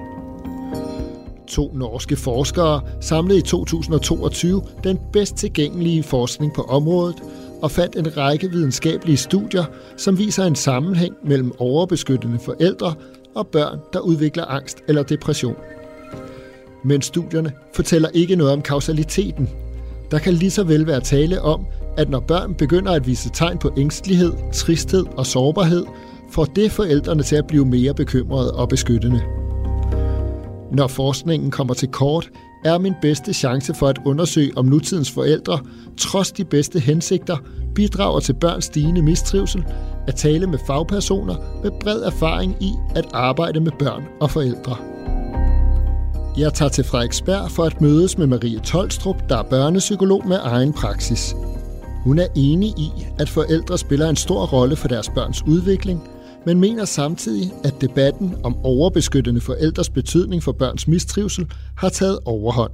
To 1.48 1.72
norske 1.74 2.16
forskere 2.16 2.82
samlede 3.02 3.40
i 3.40 3.42
2022 3.42 4.62
den 4.84 5.00
bedst 5.14 5.36
tilgængelige 5.36 6.04
forskning 6.04 6.54
på 6.54 6.62
området 6.62 7.16
og 7.62 7.72
fandt 7.72 7.96
en 7.96 8.18
række 8.18 8.52
videnskabelige 8.52 9.18
studier, 9.18 9.64
som 9.98 10.18
viser 10.18 10.44
en 10.44 10.56
sammenhæng 10.56 11.16
mellem 11.24 11.52
overbeskyttende 11.60 12.40
forældre 12.40 12.94
og 13.36 13.48
børn, 13.48 13.80
der 13.94 14.00
udvikler 14.00 14.46
angst 14.46 14.78
eller 14.88 15.04
depression. 15.04 15.56
Men 16.84 17.02
studierne 17.02 17.52
fortæller 17.74 18.10
ikke 18.14 18.36
noget 18.36 18.54
om 18.54 18.62
kausaliteten. 18.62 19.50
Der 20.12 20.20
kan 20.20 20.34
lige 20.34 20.52
så 20.52 20.64
vel 20.64 20.88
være 20.88 21.02
tale 21.02 21.42
om, 21.42 21.66
at 21.98 22.10
når 22.10 22.20
børn 22.20 22.54
begynder 22.54 22.92
at 22.92 23.08
vise 23.08 23.30
tegn 23.34 23.58
på 23.58 23.72
ængstelighed, 23.78 24.34
tristhed 24.54 25.06
og 25.18 25.26
sårbarhed, 25.26 25.86
får 26.32 26.46
det 26.46 26.72
forældrene 26.72 27.24
til 27.24 27.36
at 27.36 27.48
blive 27.48 27.66
mere 27.66 27.94
bekymrede 27.94 28.54
og 28.54 28.70
beskyttende. 28.70 29.45
Når 30.72 30.88
forskningen 30.88 31.52
kommer 31.52 31.74
til 31.74 31.88
kort, 31.88 32.30
er 32.66 32.78
min 32.78 32.94
bedste 33.02 33.34
chance 33.34 33.74
for 33.74 33.88
at 33.88 34.00
undersøge, 34.06 34.58
om 34.58 34.66
nutidens 34.66 35.12
forældre, 35.12 35.60
trods 35.98 36.32
de 36.32 36.46
bedste 36.46 36.80
hensigter, 36.80 37.38
bidrager 37.76 38.20
til 38.20 38.34
børns 38.34 38.66
stigende 38.66 39.02
mistrivsel, 39.02 39.66
at 40.08 40.16
tale 40.16 40.48
med 40.48 40.60
fagpersoner 40.68 41.36
med 41.64 41.72
bred 41.82 42.02
erfaring 42.02 42.56
i 42.60 42.72
at 42.96 43.06
arbejde 43.14 43.60
med 43.60 43.72
børn 43.80 44.04
og 44.22 44.32
forældre. 44.32 44.76
Jeg 46.38 46.54
tager 46.54 46.70
til 46.70 46.84
Frederiksberg 46.84 47.52
for 47.52 47.64
at 47.64 47.82
mødes 47.82 48.18
med 48.18 48.28
Marie 48.28 48.60
Tolstrup, 48.60 49.30
der 49.30 49.38
er 49.38 49.44
børnepsykolog 49.44 50.28
med 50.28 50.38
egen 50.42 50.74
praksis. 50.74 51.36
Hun 52.04 52.20
er 52.20 52.28
enig 52.36 52.70
i, 52.70 52.92
at 53.20 53.30
forældre 53.30 53.78
spiller 53.78 54.10
en 54.10 54.16
stor 54.16 54.46
rolle 54.46 54.76
for 54.76 54.88
deres 54.88 55.10
børns 55.10 55.44
udvikling, 55.48 56.10
men 56.46 56.60
mener 56.60 56.86
samtidig, 56.86 57.52
at 57.64 57.82
debatten 57.82 58.36
om 58.44 58.66
overbeskyttende 58.66 59.42
forældres 59.42 59.90
betydning 59.90 60.44
for 60.44 60.52
børns 60.52 60.88
mistrivsel 60.88 61.48
har 61.78 61.90
taget 61.90 62.20
overhånd 62.26 62.72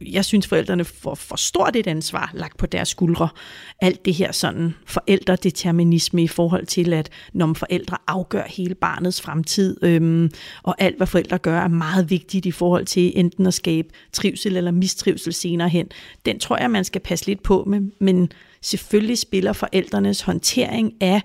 jeg 0.00 0.24
synes, 0.24 0.46
forældrene 0.46 0.84
får 0.84 1.14
for 1.14 1.36
stort 1.36 1.76
et 1.76 1.86
ansvar 1.86 2.30
lagt 2.34 2.56
på 2.56 2.66
deres 2.66 2.88
skuldre. 2.88 3.28
Alt 3.82 4.04
det 4.04 4.14
her 4.14 4.32
sådan 4.32 4.74
forældredeterminisme 4.86 6.22
i 6.22 6.28
forhold 6.28 6.66
til, 6.66 6.92
at 6.92 7.10
når 7.32 7.54
forældre 7.54 7.96
afgør 8.06 8.44
hele 8.46 8.74
barnets 8.74 9.20
fremtid, 9.20 9.76
øhm, 9.82 10.30
og 10.62 10.74
alt, 10.78 10.96
hvad 10.96 11.06
forældre 11.06 11.38
gør, 11.38 11.60
er 11.60 11.68
meget 11.68 12.10
vigtigt 12.10 12.46
i 12.46 12.50
forhold 12.50 12.86
til 12.86 13.12
enten 13.16 13.46
at 13.46 13.54
skabe 13.54 13.88
trivsel 14.12 14.56
eller 14.56 14.70
mistrivsel 14.70 15.32
senere 15.32 15.68
hen. 15.68 15.86
Den 16.26 16.38
tror 16.38 16.56
jeg, 16.56 16.70
man 16.70 16.84
skal 16.84 17.00
passe 17.00 17.26
lidt 17.26 17.42
på 17.42 17.64
med, 17.66 17.80
men 18.00 18.32
selvfølgelig 18.62 19.18
spiller 19.18 19.52
forældrenes 19.52 20.20
håndtering 20.20 20.92
af 21.00 21.22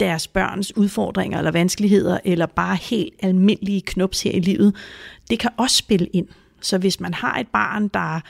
deres 0.00 0.28
børns 0.28 0.76
udfordringer 0.76 1.38
eller 1.38 1.50
vanskeligheder, 1.50 2.18
eller 2.24 2.46
bare 2.46 2.76
helt 2.76 3.14
almindelige 3.22 3.80
knops 3.80 4.22
her 4.22 4.32
i 4.32 4.40
livet, 4.40 4.74
det 5.30 5.38
kan 5.38 5.50
også 5.56 5.76
spille 5.76 6.06
ind. 6.06 6.28
Så 6.60 6.78
hvis 6.78 7.00
man 7.00 7.14
har 7.14 7.38
et 7.38 7.48
barn, 7.48 7.88
der 7.88 8.20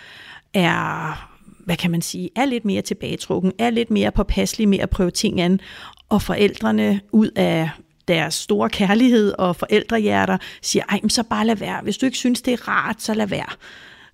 er 0.55 1.29
hvad 1.65 1.77
kan 1.77 1.91
man 1.91 2.03
sige, 2.03 2.31
er 2.37 2.45
lidt 2.45 2.65
mere 2.65 2.83
tilbagetrukken, 2.83 3.53
er 3.59 3.71
lidt 3.71 3.91
mere 3.91 4.11
påpasselig 4.11 4.69
med 4.69 4.79
at 4.79 4.91
prøve 4.91 5.11
ting 5.11 5.41
an, 5.41 5.61
og 6.09 6.23
forældrene 6.23 7.01
ud 7.13 7.31
af 7.37 7.71
deres 8.09 8.35
store 8.35 8.71
kærlighed 8.71 9.33
og 9.39 9.57
forældrehjerter 9.57 10.39
siger, 10.63 10.85
ej, 10.89 10.99
men 11.03 11.11
så 11.11 11.23
bare 11.23 11.47
lad 11.47 11.57
være. 11.57 11.81
Hvis 11.83 11.99
du 11.99 12.07
ikke 12.07 12.19
synes, 12.19 12.43
det 12.43 12.53
er 12.53 12.69
rart, 12.69 13.03
så 13.03 13.15
lad 13.15 13.27
være. 13.27 13.49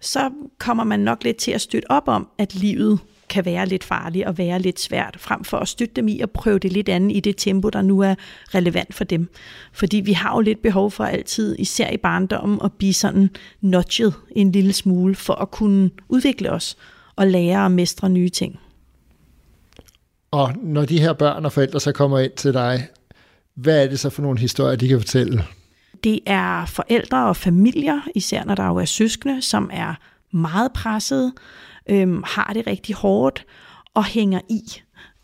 Så 0.00 0.30
kommer 0.58 0.84
man 0.84 1.00
nok 1.00 1.24
lidt 1.24 1.36
til 1.36 1.50
at 1.50 1.60
støtte 1.60 1.90
op 1.90 2.08
om, 2.08 2.28
at 2.38 2.54
livet 2.54 2.98
kan 3.28 3.44
være 3.44 3.66
lidt 3.66 3.84
farligt 3.84 4.26
og 4.26 4.38
være 4.38 4.58
lidt 4.58 4.80
svært, 4.80 5.16
frem 5.18 5.44
for 5.44 5.56
at 5.56 5.68
støtte 5.68 5.94
dem 5.94 6.08
i 6.08 6.20
at 6.20 6.30
prøve 6.30 6.58
det 6.58 6.72
lidt 6.72 6.88
andet 6.88 7.16
i 7.16 7.20
det 7.20 7.36
tempo, 7.36 7.68
der 7.68 7.82
nu 7.82 8.00
er 8.00 8.14
relevant 8.54 8.94
for 8.94 9.04
dem. 9.04 9.30
Fordi 9.72 9.96
vi 9.96 10.12
har 10.12 10.34
jo 10.34 10.40
lidt 10.40 10.62
behov 10.62 10.90
for 10.90 11.04
altid, 11.04 11.56
især 11.58 11.90
i 11.90 11.96
barndommen, 11.96 12.58
at 12.64 12.72
blive 12.72 12.94
sådan 12.94 13.30
nudget 13.60 14.14
en 14.30 14.52
lille 14.52 14.72
smule, 14.72 15.14
for 15.14 15.34
at 15.34 15.50
kunne 15.50 15.90
udvikle 16.08 16.50
os 16.50 16.76
og 17.16 17.26
lære 17.26 17.64
og 17.64 17.70
mestre 17.70 18.10
nye 18.10 18.28
ting. 18.28 18.58
Og 20.30 20.52
når 20.62 20.84
de 20.84 21.00
her 21.00 21.12
børn 21.12 21.44
og 21.44 21.52
forældre 21.52 21.80
så 21.80 21.92
kommer 21.92 22.18
ind 22.18 22.32
til 22.36 22.54
dig, 22.54 22.88
hvad 23.54 23.84
er 23.84 23.88
det 23.88 24.00
så 24.00 24.10
for 24.10 24.22
nogle 24.22 24.38
historier, 24.38 24.76
de 24.76 24.88
kan 24.88 25.00
fortælle? 25.00 25.44
Det 26.04 26.20
er 26.26 26.66
forældre 26.66 27.26
og 27.26 27.36
familier, 27.36 28.00
især 28.14 28.44
når 28.44 28.54
der 28.54 28.66
jo 28.66 28.76
er 28.76 28.84
søskende, 28.84 29.42
som 29.42 29.70
er 29.72 29.94
meget 30.30 30.72
presset, 30.72 31.32
øhm, 31.88 32.22
har 32.26 32.50
det 32.54 32.66
rigtig 32.66 32.94
hårdt 32.94 33.44
og 33.94 34.04
hænger 34.04 34.40
i. 34.48 34.62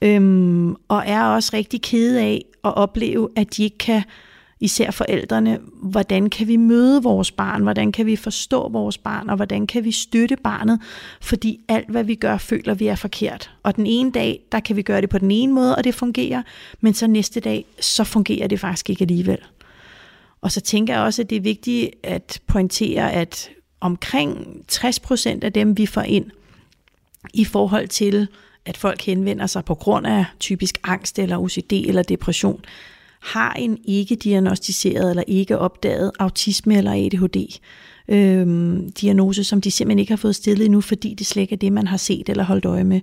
Øhm, 0.03 0.75
og 0.89 1.03
er 1.07 1.25
også 1.25 1.51
rigtig 1.55 1.83
kede 1.83 2.21
af 2.21 2.45
at 2.65 2.77
opleve, 2.77 3.29
at 3.37 3.57
de 3.57 3.65
ikke 3.65 3.79
kan, 3.79 4.03
især 4.61 4.91
forældrene, 4.91 5.59
hvordan 5.83 6.31
kan 6.31 6.49
vi 6.49 6.57
møde 6.57 7.03
vores 7.03 7.33
barn, 7.33 7.63
hvordan 7.63 7.93
kan 7.93 8.07
vi 8.07 8.17
forstå 8.17 8.69
vores 8.69 8.99
barn, 8.99 9.31
og 9.31 9.37
hvordan 9.37 9.67
kan 9.67 9.85
vi 9.85 9.93
støtte 9.93 10.37
barnet, 10.37 10.81
fordi 11.21 11.61
alt, 11.69 11.91
hvad 11.91 12.05
vi 12.05 12.15
gør, 12.15 12.39
føler 12.39 12.75
vi 12.75 12.87
er 12.87 12.97
forkert. 12.97 13.51
Og 13.63 13.77
den 13.77 13.87
ene 13.87 14.11
dag, 14.11 14.41
der 14.53 14.61
kan 14.61 14.77
vi 14.77 14.83
gøre 14.83 15.01
det 15.01 15.11
på 15.11 15.19
den 15.19 15.31
ene 15.31 15.53
måde, 15.53 15.77
og 15.77 15.85
det 15.85 15.95
fungerer, 15.95 16.43
men 16.81 16.95
så 16.95 17.07
næste 17.07 17.41
dag, 17.41 17.65
så 17.81 18.05
fungerer 18.05 18.49
det 18.49 18.61
faktisk 18.61 18.91
ikke 18.91 19.03
alligevel. 19.03 19.39
Og 20.41 20.53
så 20.53 20.61
tænker 20.61 20.95
jeg 20.95 21.03
også, 21.03 21.23
at 21.23 21.31
det 21.31 21.37
er 21.37 21.41
vigtigt 21.41 21.91
at 22.03 22.41
pointere, 22.47 23.13
at 23.13 23.51
omkring 23.81 24.65
60% 24.73 25.39
af 25.43 25.53
dem, 25.53 25.79
vi 25.79 25.87
får 25.87 26.03
ind, 26.03 26.31
i 27.35 27.45
forhold 27.45 27.89
til, 27.89 28.29
at 28.67 28.77
folk 28.77 29.03
henvender 29.03 29.47
sig 29.47 29.65
på 29.65 29.75
grund 29.75 30.07
af 30.07 30.25
typisk 30.41 30.79
angst 30.85 31.19
eller 31.19 31.39
OCD 31.39 31.73
eller 31.73 32.03
depression, 32.03 32.65
har 33.23 33.53
en 33.53 33.79
ikke 33.85 34.15
diagnostiseret 34.15 35.11
eller 35.11 35.23
ikke 35.27 35.59
opdaget 35.59 36.11
autisme 36.19 36.77
eller 36.77 36.93
ADHD. 36.93 37.59
Øhm, 38.09 38.93
diagnose, 38.93 39.45
som 39.45 39.61
de 39.61 39.71
simpelthen 39.71 39.99
ikke 39.99 40.13
har 40.13 40.17
fået 40.17 40.37
stillet 40.37 40.65
endnu, 40.65 40.81
fordi 40.81 41.15
det 41.15 41.27
slet 41.27 41.43
ikke 41.43 41.53
er 41.53 41.59
det, 41.59 41.73
man 41.73 41.87
har 41.87 41.97
set 41.97 42.29
eller 42.29 42.45
holdt 42.45 42.65
øje 42.65 42.85
med. 42.85 43.01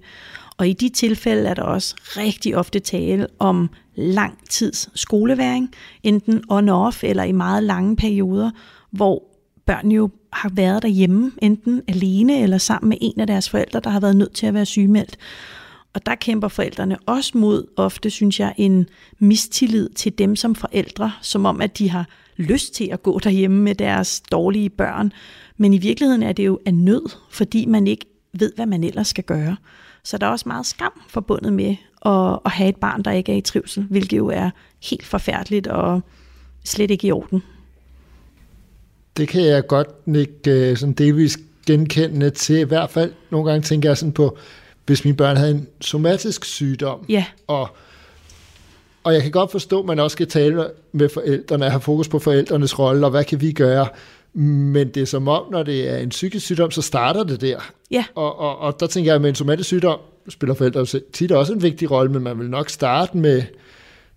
Og 0.57 0.67
i 0.67 0.73
de 0.73 0.89
tilfælde 0.89 1.49
er 1.49 1.53
der 1.53 1.61
også 1.61 1.95
rigtig 1.99 2.57
ofte 2.57 2.79
tale 2.79 3.27
om 3.39 3.69
lang 3.95 4.37
tids 4.49 4.89
skoleværing, 4.95 5.71
enten 6.03 6.43
on-off 6.51 6.99
eller 7.03 7.23
i 7.23 7.31
meget 7.31 7.63
lange 7.63 7.95
perioder, 7.95 8.51
hvor 8.91 9.30
børn 9.65 9.91
jo 9.91 10.09
har 10.33 10.49
været 10.53 10.83
derhjemme, 10.83 11.31
enten 11.41 11.81
alene 11.87 12.41
eller 12.41 12.57
sammen 12.57 12.89
med 12.89 12.97
en 13.01 13.19
af 13.19 13.27
deres 13.27 13.49
forældre, 13.49 13.79
der 13.79 13.89
har 13.89 13.99
været 13.99 14.15
nødt 14.15 14.33
til 14.33 14.45
at 14.45 14.53
være 14.53 14.65
sygemeldt. 14.65 15.17
Og 15.93 16.05
der 16.05 16.15
kæmper 16.15 16.47
forældrene 16.47 16.97
også 17.05 17.37
mod, 17.37 17.67
ofte 17.77 18.09
synes 18.09 18.39
jeg, 18.39 18.53
en 18.57 18.85
mistillid 19.19 19.89
til 19.89 20.17
dem 20.17 20.35
som 20.35 20.55
forældre, 20.55 21.11
som 21.21 21.45
om 21.45 21.61
at 21.61 21.77
de 21.77 21.89
har 21.89 22.07
lyst 22.37 22.73
til 22.73 22.89
at 22.91 23.03
gå 23.03 23.19
derhjemme 23.19 23.61
med 23.61 23.75
deres 23.75 24.21
dårlige 24.31 24.69
børn. 24.69 25.13
Men 25.57 25.73
i 25.73 25.77
virkeligheden 25.77 26.23
er 26.23 26.31
det 26.31 26.45
jo 26.45 26.59
af 26.65 26.73
nød, 26.73 27.09
fordi 27.29 27.65
man 27.65 27.87
ikke 27.87 28.05
ved, 28.33 28.51
hvad 28.55 28.65
man 28.65 28.83
ellers 28.83 29.07
skal 29.07 29.23
gøre. 29.23 29.55
Så 30.03 30.17
der 30.17 30.27
er 30.27 30.31
også 30.31 30.49
meget 30.49 30.65
skam 30.65 31.01
forbundet 31.07 31.53
med 31.53 31.75
at, 32.05 32.39
at 32.45 32.51
have 32.51 32.69
et 32.69 32.75
barn, 32.75 33.03
der 33.03 33.11
ikke 33.11 33.31
er 33.31 33.37
i 33.37 33.41
trivsel, 33.41 33.83
hvilket 33.83 34.17
jo 34.17 34.27
er 34.27 34.49
helt 34.83 35.05
forfærdeligt 35.05 35.67
og 35.67 36.01
slet 36.65 36.91
ikke 36.91 37.07
i 37.07 37.11
orden. 37.11 37.43
Det 39.17 39.27
kan 39.27 39.45
jeg 39.45 39.67
godt 39.67 39.87
ikke 40.15 40.69
øh, 40.69 40.77
sådan 40.77 40.93
delvis 40.93 41.39
genkendende 41.67 42.29
til. 42.29 42.59
I 42.59 42.63
hvert 42.63 42.89
fald 42.89 43.11
nogle 43.29 43.51
gange 43.51 43.63
tænker 43.63 43.89
jeg 43.89 43.97
sådan 43.97 44.11
på, 44.11 44.37
hvis 44.85 45.05
mine 45.05 45.17
børn 45.17 45.37
havde 45.37 45.51
en 45.51 45.67
somatisk 45.81 46.45
sygdom. 46.45 47.05
Ja. 47.09 47.25
Og, 47.47 47.69
og 49.03 49.13
jeg 49.13 49.21
kan 49.21 49.31
godt 49.31 49.51
forstå, 49.51 49.79
at 49.79 49.85
man 49.85 49.99
også 49.99 50.15
skal 50.15 50.27
tale 50.27 50.67
med 50.91 51.09
forældrene, 51.09 51.69
have 51.69 51.81
fokus 51.81 52.07
på 52.07 52.19
forældrenes 52.19 52.79
rolle, 52.79 53.05
og 53.05 53.11
hvad 53.11 53.23
kan 53.23 53.41
vi 53.41 53.51
gøre. 53.51 53.87
Men 54.33 54.87
det 54.87 55.01
er 55.01 55.05
som 55.05 55.27
om, 55.27 55.43
når 55.51 55.63
det 55.63 55.89
er 55.89 55.97
en 55.97 56.09
psykisk 56.09 56.45
sygdom, 56.45 56.71
så 56.71 56.81
starter 56.81 57.23
det 57.23 57.41
der. 57.41 57.59
Ja. 57.91 58.05
Og, 58.15 58.39
og, 58.39 58.59
og 58.59 58.79
der 58.79 58.87
tænker 58.87 59.11
jeg, 59.11 59.15
at 59.15 59.21
med 59.21 59.29
en 59.29 59.35
somatisk 59.35 59.67
sygdom 59.67 59.99
spiller 60.29 60.53
forældre 60.53 60.85
tit 61.13 61.31
også 61.31 61.53
en 61.53 61.63
vigtig 61.63 61.91
rolle, 61.91 62.11
men 62.11 62.23
man 62.23 62.39
vil 62.39 62.49
nok 62.49 62.69
starte 62.69 63.17
med 63.17 63.43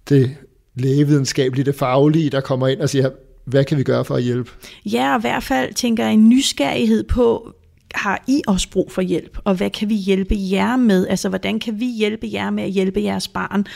det 0.09 0.37
lægevidenskabelige, 0.75 1.65
det 1.65 1.75
faglige, 1.75 2.31
der 2.31 2.41
kommer 2.41 2.69
ind 2.69 2.81
og 2.81 2.89
siger, 2.89 3.11
hvad 3.45 3.65
kan 3.65 3.79
vi 3.79 3.83
gøre 3.83 4.05
for 4.05 4.15
at 4.15 4.23
hjælpe? 4.23 4.51
Ja, 4.85 5.15
og 5.15 5.19
i 5.19 5.21
hvert 5.21 5.43
fald 5.43 5.75
tænker 5.75 6.05
jeg 6.05 6.13
en 6.13 6.29
nysgerrighed 6.29 7.05
på, 7.05 7.55
har 7.95 8.25
I 8.29 8.43
også 8.47 8.71
brug 8.71 8.93
for 8.93 9.03
hjælp, 9.03 9.39
og 9.45 9.55
hvad 9.55 9.71
kan 9.71 9.89
vi 9.89 9.95
hjælpe 9.95 10.35
jer 10.39 10.77
med? 10.77 11.07
Altså, 11.07 11.29
hvordan 11.29 11.61
kan 11.61 11.81
vi 11.81 11.87
hjælpe 11.87 12.29
jer 12.33 12.51
med 12.51 12.65
at 12.65 12.71
hjælpe 12.71 13.03
jeres 13.03 13.29
barn? 13.29 13.67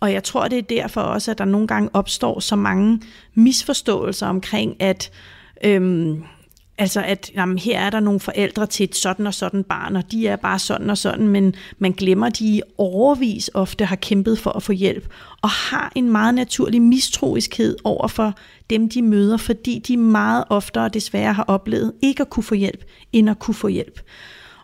Og 0.00 0.12
jeg 0.12 0.24
tror, 0.24 0.48
det 0.48 0.58
er 0.58 0.62
derfor 0.62 1.00
også, 1.00 1.30
at 1.30 1.38
der 1.38 1.44
nogle 1.44 1.66
gange 1.66 1.90
opstår 1.92 2.40
så 2.40 2.56
mange 2.56 3.00
misforståelser 3.34 4.26
omkring, 4.26 4.82
at 4.82 5.10
øhm, 5.64 6.22
Altså 6.80 7.00
at 7.00 7.30
jamen, 7.34 7.58
her 7.58 7.80
er 7.80 7.90
der 7.90 8.00
nogle 8.00 8.20
forældre 8.20 8.66
til 8.66 8.84
et 8.84 8.96
sådan 8.96 9.26
og 9.26 9.34
sådan 9.34 9.64
barn, 9.64 9.96
og 9.96 10.12
de 10.12 10.26
er 10.26 10.36
bare 10.36 10.58
sådan 10.58 10.90
og 10.90 10.98
sådan, 10.98 11.28
men 11.28 11.54
man 11.78 11.92
glemmer, 11.92 12.26
at 12.26 12.38
de 12.38 12.62
overvis 12.78 13.50
ofte 13.54 13.84
har 13.84 13.96
kæmpet 13.96 14.38
for 14.38 14.50
at 14.50 14.62
få 14.62 14.72
hjælp, 14.72 15.12
og 15.42 15.50
har 15.50 15.92
en 15.94 16.12
meget 16.12 16.34
naturlig 16.34 16.82
mistroiskhed 16.82 17.76
over 17.84 18.08
for 18.08 18.34
dem, 18.70 18.88
de 18.88 19.02
møder, 19.02 19.36
fordi 19.36 19.78
de 19.78 19.96
meget 19.96 20.44
oftere 20.50 20.88
desværre 20.88 21.32
har 21.32 21.44
oplevet 21.44 21.92
ikke 22.02 22.20
at 22.20 22.30
kunne 22.30 22.44
få 22.44 22.54
hjælp, 22.54 22.84
end 23.12 23.30
at 23.30 23.38
kunne 23.38 23.54
få 23.54 23.68
hjælp. 23.68 24.00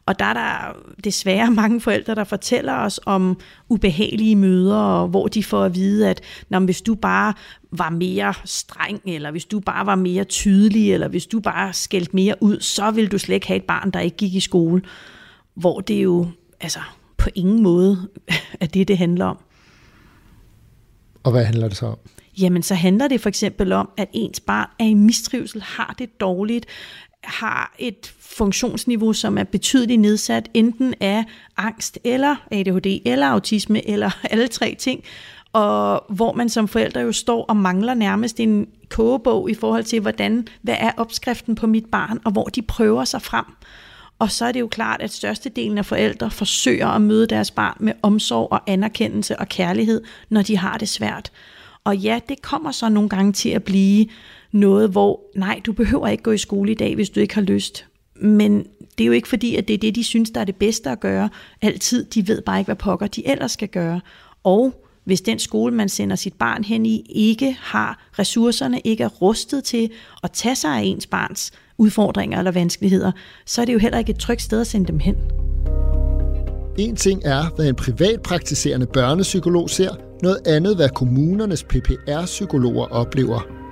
Og 0.06 0.18
der 0.18 0.24
er 0.24 0.32
der 0.32 0.76
desværre 1.04 1.50
mange 1.60 1.80
forældre, 1.80 2.14
der 2.14 2.24
fortæller 2.24 2.72
os 2.72 3.00
om 3.06 3.38
ubehagelige 3.68 4.36
møder, 4.36 5.06
hvor 5.06 5.28
de 5.28 5.44
får 5.44 5.64
at 5.64 5.74
vide, 5.74 6.10
at 6.10 6.20
når, 6.48 6.60
hvis 6.60 6.82
du 6.82 6.94
bare 6.94 7.34
var 7.70 7.90
mere 7.90 8.34
streng, 8.44 9.00
eller 9.06 9.30
hvis 9.30 9.44
du 9.44 9.60
bare 9.60 9.86
var 9.86 9.94
mere 9.94 10.24
tydelig, 10.24 10.92
eller 10.92 11.08
hvis 11.08 11.26
du 11.26 11.40
bare 11.40 11.72
skældte 11.72 12.16
mere 12.16 12.34
ud, 12.40 12.60
så 12.60 12.90
ville 12.90 13.08
du 13.08 13.18
slet 13.18 13.34
ikke 13.34 13.46
have 13.46 13.56
et 13.56 13.64
barn, 13.64 13.90
der 13.90 14.00
ikke 14.00 14.16
gik 14.16 14.34
i 14.34 14.40
skole. 14.40 14.82
Hvor 15.54 15.80
det 15.80 16.02
jo 16.02 16.26
altså, 16.60 16.80
på 17.16 17.28
ingen 17.34 17.62
måde 17.62 18.08
er 18.60 18.66
det, 18.66 18.88
det 18.88 18.98
handler 18.98 19.24
om. 19.24 19.38
Og 21.22 21.32
hvad 21.32 21.44
handler 21.44 21.68
det 21.68 21.76
så 21.76 21.86
om? 21.86 21.98
Jamen, 22.40 22.62
så 22.62 22.74
handler 22.74 23.08
det 23.08 23.20
for 23.20 23.28
eksempel 23.28 23.72
om, 23.72 23.88
at 23.96 24.08
ens 24.12 24.40
barn 24.40 24.68
er 24.78 24.84
i 24.84 24.94
mistrivsel, 24.94 25.62
har 25.62 25.94
det 25.98 26.20
dårligt, 26.20 26.66
har 27.26 27.74
et 27.78 28.14
funktionsniveau, 28.20 29.12
som 29.12 29.38
er 29.38 29.44
betydeligt 29.44 30.00
nedsat, 30.00 30.48
enten 30.54 30.94
af 31.00 31.24
angst 31.56 31.98
eller 32.04 32.36
ADHD 32.50 33.00
eller 33.04 33.26
autisme 33.26 33.88
eller 33.88 34.10
alle 34.30 34.48
tre 34.48 34.76
ting, 34.78 35.04
og 35.52 36.04
hvor 36.08 36.32
man 36.32 36.48
som 36.48 36.68
forældre 36.68 37.00
jo 37.00 37.12
står 37.12 37.44
og 37.44 37.56
mangler 37.56 37.94
nærmest 37.94 38.40
en 38.40 38.68
kogebog 38.88 39.50
i 39.50 39.54
forhold 39.54 39.84
til, 39.84 40.00
hvordan, 40.00 40.48
hvad 40.62 40.76
er 40.78 40.90
opskriften 40.96 41.54
på 41.54 41.66
mit 41.66 41.86
barn, 41.86 42.20
og 42.24 42.32
hvor 42.32 42.44
de 42.44 42.62
prøver 42.62 43.04
sig 43.04 43.22
frem. 43.22 43.44
Og 44.18 44.30
så 44.30 44.44
er 44.44 44.52
det 44.52 44.60
jo 44.60 44.66
klart, 44.66 45.02
at 45.02 45.12
størstedelen 45.12 45.78
af 45.78 45.86
forældre 45.86 46.30
forsøger 46.30 46.88
at 46.88 47.02
møde 47.02 47.26
deres 47.26 47.50
barn 47.50 47.76
med 47.80 47.92
omsorg 48.02 48.52
og 48.52 48.60
anerkendelse 48.66 49.38
og 49.38 49.48
kærlighed, 49.48 50.02
når 50.28 50.42
de 50.42 50.56
har 50.56 50.78
det 50.78 50.88
svært. 50.88 51.32
Og 51.84 51.96
ja, 51.96 52.20
det 52.28 52.42
kommer 52.42 52.70
så 52.70 52.88
nogle 52.88 53.08
gange 53.08 53.32
til 53.32 53.48
at 53.48 53.64
blive 53.64 54.06
noget, 54.54 54.90
hvor 54.90 55.20
nej, 55.36 55.60
du 55.66 55.72
behøver 55.72 56.08
ikke 56.08 56.22
gå 56.22 56.30
i 56.30 56.38
skole 56.38 56.72
i 56.72 56.74
dag, 56.74 56.94
hvis 56.94 57.10
du 57.10 57.20
ikke 57.20 57.34
har 57.34 57.42
lyst. 57.42 57.86
Men 58.16 58.66
det 58.98 59.04
er 59.04 59.06
jo 59.06 59.12
ikke 59.12 59.28
fordi, 59.28 59.56
at 59.56 59.68
det 59.68 59.74
er 59.74 59.78
det, 59.78 59.94
de 59.94 60.04
synes, 60.04 60.30
der 60.30 60.40
er 60.40 60.44
det 60.44 60.56
bedste 60.56 60.90
at 60.90 61.00
gøre. 61.00 61.28
Altid, 61.62 62.04
de 62.04 62.28
ved 62.28 62.42
bare 62.42 62.58
ikke, 62.58 62.66
hvad 62.66 62.76
pokker 62.76 63.06
de 63.06 63.28
ellers 63.28 63.52
skal 63.52 63.68
gøre. 63.68 64.00
Og 64.44 64.84
hvis 65.04 65.20
den 65.20 65.38
skole, 65.38 65.74
man 65.74 65.88
sender 65.88 66.16
sit 66.16 66.34
barn 66.34 66.64
hen 66.64 66.86
i, 66.86 67.06
ikke 67.08 67.56
har 67.60 68.08
ressourcerne, 68.18 68.80
ikke 68.84 69.04
er 69.04 69.08
rustet 69.08 69.64
til 69.64 69.90
at 70.22 70.30
tage 70.30 70.56
sig 70.56 70.70
af 70.70 70.82
ens 70.82 71.06
barns 71.06 71.52
udfordringer 71.78 72.38
eller 72.38 72.50
vanskeligheder, 72.50 73.12
så 73.46 73.60
er 73.60 73.64
det 73.64 73.72
jo 73.72 73.78
heller 73.78 73.98
ikke 73.98 74.10
et 74.10 74.18
trygt 74.18 74.42
sted 74.42 74.60
at 74.60 74.66
sende 74.66 74.86
dem 74.86 74.98
hen. 74.98 75.16
En 76.78 76.96
ting 76.96 77.22
er, 77.24 77.54
hvad 77.56 77.68
en 77.68 77.74
privatpraktiserende 77.74 78.86
børnepsykolog 78.86 79.70
ser, 79.70 79.90
noget 80.22 80.46
andet, 80.46 80.76
hvad 80.76 80.88
kommunernes 80.88 81.64
PPR-psykologer 81.64 82.86
oplever. 82.86 83.63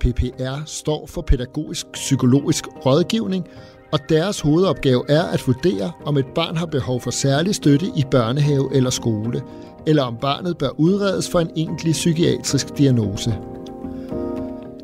PPR 0.00 0.62
står 0.66 1.06
for 1.06 1.22
Pædagogisk 1.22 1.86
Psykologisk 1.92 2.64
Rådgivning, 2.86 3.46
og 3.92 3.98
deres 4.08 4.40
hovedopgave 4.40 5.04
er 5.08 5.22
at 5.22 5.46
vurdere, 5.46 5.92
om 6.04 6.16
et 6.16 6.26
barn 6.34 6.56
har 6.56 6.66
behov 6.66 7.00
for 7.00 7.10
særlig 7.10 7.54
støtte 7.54 7.86
i 7.96 8.04
børnehave 8.10 8.74
eller 8.74 8.90
skole, 8.90 9.42
eller 9.86 10.02
om 10.02 10.16
barnet 10.20 10.58
bør 10.58 10.80
udredes 10.80 11.30
for 11.30 11.40
en 11.40 11.50
egentlig 11.56 11.92
psykiatrisk 11.92 12.78
diagnose. 12.78 13.38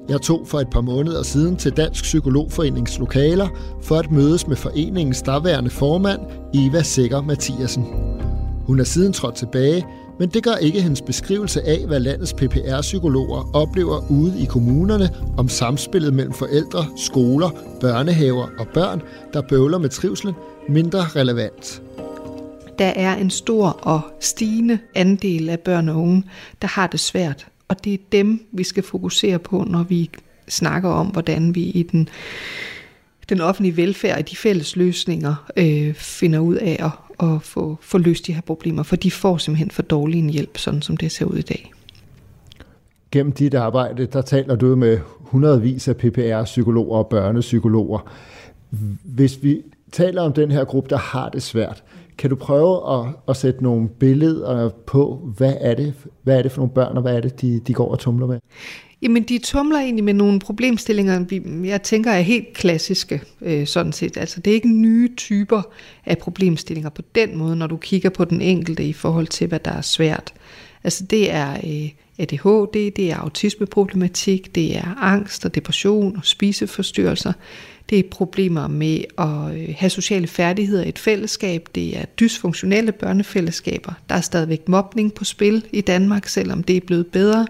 Jeg 0.09 0.21
tog 0.21 0.43
for 0.47 0.61
et 0.61 0.71
par 0.71 0.81
måneder 0.81 1.23
siden 1.23 1.57
til 1.57 1.73
Dansk 1.73 2.03
Psykologforenings 2.03 2.99
lokaler 2.99 3.49
for 3.83 3.97
at 3.97 4.11
mødes 4.11 4.47
med 4.47 4.57
foreningens 4.57 5.23
daværende 5.23 5.71
formand, 5.71 6.21
Eva 6.55 6.83
Sikker 6.83 7.21
Mathiasen. 7.21 7.85
Hun 8.67 8.81
er 8.81 8.85
siden 8.85 9.13
trådt 9.13 9.35
tilbage, 9.35 9.87
men 10.19 10.29
det 10.29 10.43
gør 10.43 10.55
ikke 10.55 10.83
hendes 10.83 11.03
beskrivelse 11.03 11.63
af, 11.63 11.87
hvad 11.87 12.01
landets 12.01 12.33
PPR-psykologer 12.33 13.51
oplever 13.55 14.11
ude 14.11 14.43
i 14.43 14.45
kommunerne 14.45 15.11
om 15.39 15.49
samspillet 15.49 16.15
mellem 16.15 16.33
forældre, 16.33 16.87
skoler, 16.97 17.51
børnehaver 17.81 18.49
og 18.59 18.69
børn, 18.75 19.03
der 19.33 19.41
bøvler 19.41 19.79
med 19.79 19.89
trivselen, 19.89 20.35
mindre 20.69 21.01
relevant. 21.01 21.83
Der 22.79 22.87
er 22.87 23.17
en 23.17 23.31
stor 23.31 23.67
og 23.69 24.01
stigende 24.21 24.79
andel 24.95 25.49
af 25.49 25.61
børn 25.61 25.89
og 25.89 25.97
unge, 25.97 26.25
der 26.63 26.69
har 26.69 26.87
det 26.87 27.01
svært. 27.01 27.47
Og 27.69 27.85
det 27.85 27.95
er 27.95 27.99
dem, 28.13 28.47
vi 28.53 28.65
skal 28.65 28.83
fokusere 28.83 29.39
på, 29.39 29.65
når 29.69 29.83
vi 29.83 30.11
snakker 30.49 30.89
om, 30.89 31.07
hvordan 31.07 31.55
vi 31.55 31.63
i 31.63 31.83
den, 31.83 32.09
den 33.29 33.41
offentlige 33.41 33.77
velfærd 33.77 34.19
og 34.19 34.31
de 34.31 34.37
fælles 34.37 34.77
løsninger 34.77 35.51
øh, 35.57 35.95
finder 35.95 36.39
ud 36.39 36.55
af 36.55 36.77
at, 36.81 36.91
at 37.21 37.43
få, 37.43 37.79
få 37.81 37.99
løst 37.99 38.27
de 38.27 38.33
her 38.33 38.41
problemer, 38.41 38.83
for 38.83 38.97
de 38.97 39.11
får 39.11 39.37
simpelthen 39.37 39.71
for 39.71 39.83
dårlig 39.83 40.19
en 40.19 40.31
hjælp, 40.31 40.59
sådan 40.59 40.83
som 40.83 40.97
det 40.97 41.13
ser 41.13 41.25
ud 41.25 41.37
i 41.37 41.43
dag. 41.43 41.73
Gennem 43.11 43.33
dit 43.33 43.55
arbejde, 43.55 44.07
der 44.07 44.23
taler 44.23 44.57
du 44.57 44.77
med 44.77 44.99
hundredvis 45.21 45.89
af 45.89 45.97
PPR-psykologer 45.97 46.97
og 46.97 47.07
børnepsykologer. 47.07 48.11
Hvis 49.05 49.43
vi 49.43 49.63
taler 49.93 50.23
om 50.23 50.33
den 50.33 50.51
her 50.51 50.65
gruppe, 50.65 50.91
der 50.91 50.97
har 50.97 51.29
det 51.29 51.43
svært, 51.43 51.85
kan 52.19 52.31
du 52.31 52.37
prøve 52.37 53.01
at, 53.01 53.07
at 53.29 53.37
sætte 53.37 53.63
nogle 53.63 53.89
billeder 53.89 54.69
på, 54.87 55.33
hvad 55.37 55.55
er, 55.61 55.75
det, 55.75 55.95
hvad 56.23 56.39
er 56.39 56.43
det 56.43 56.53
for 56.53 56.61
nogle 56.61 56.75
børn, 56.75 56.97
og 56.97 57.03
hvad 57.03 57.17
er 57.17 57.21
det, 57.21 57.41
de, 57.41 57.61
de 57.61 57.75
går 57.75 57.91
og 57.91 57.99
tumler 57.99 58.27
med? 58.27 58.41
Jamen, 59.05 59.23
de 59.23 59.39
tumler 59.39 59.79
egentlig 59.79 60.05
med 60.05 60.15
nogle 60.15 60.41
problemstillinger, 60.41 61.25
jeg 61.65 61.83
tænker 61.83 62.11
er 62.11 62.21
helt 62.21 62.53
klassiske, 62.53 63.23
øh, 63.43 63.67
sådan 63.67 63.93
set. 63.93 64.17
Altså, 64.17 64.41
det 64.41 64.51
er 64.51 64.55
ikke 64.55 64.69
nye 64.69 65.15
typer 65.17 65.63
af 66.07 66.19
problemstillinger 66.19 66.91
på 66.91 67.03
den 67.15 67.39
måde, 67.39 67.57
når 67.57 67.67
du 67.67 67.77
kigger 67.77 68.11
på 68.11 68.25
den 68.25 68.41
enkelte 68.41 68.85
i 68.85 68.93
forhold 68.93 69.27
til, 69.27 69.47
hvad 69.47 69.61
der 69.61 69.71
er 69.71 69.81
svært. 69.81 70.35
Altså, 70.85 71.05
det 71.05 71.31
er 71.31 71.53
øh, 71.53 71.91
ADHD, 72.19 72.91
det 72.91 73.11
er 73.11 73.17
autismeproblematik, 73.17 74.55
det 74.55 74.77
er 74.77 74.99
angst 75.03 75.45
og 75.45 75.55
depression 75.55 76.17
og 76.17 76.25
spiseforstyrrelser. 76.25 77.33
Det 77.91 77.99
er 77.99 78.03
problemer 78.11 78.69
med 78.69 79.05
at 79.19 79.55
øh, 79.55 79.75
have 79.79 79.91
sociale 79.91 80.27
færdigheder 80.27 80.85
i 80.85 80.89
et 80.89 80.99
fællesskab. 80.99 81.69
Det 81.75 81.99
er 81.99 82.05
dysfunktionelle 82.05 82.93
børnefællesskaber. 82.93 83.93
Der 84.09 84.15
er 84.15 84.21
stadigvæk 84.21 84.69
mobning 84.69 85.15
på 85.15 85.25
spil 85.25 85.65
i 85.73 85.81
Danmark, 85.81 86.29
selvom 86.29 86.63
det 86.63 86.77
er 86.77 86.81
blevet 86.87 87.07
bedre. 87.07 87.47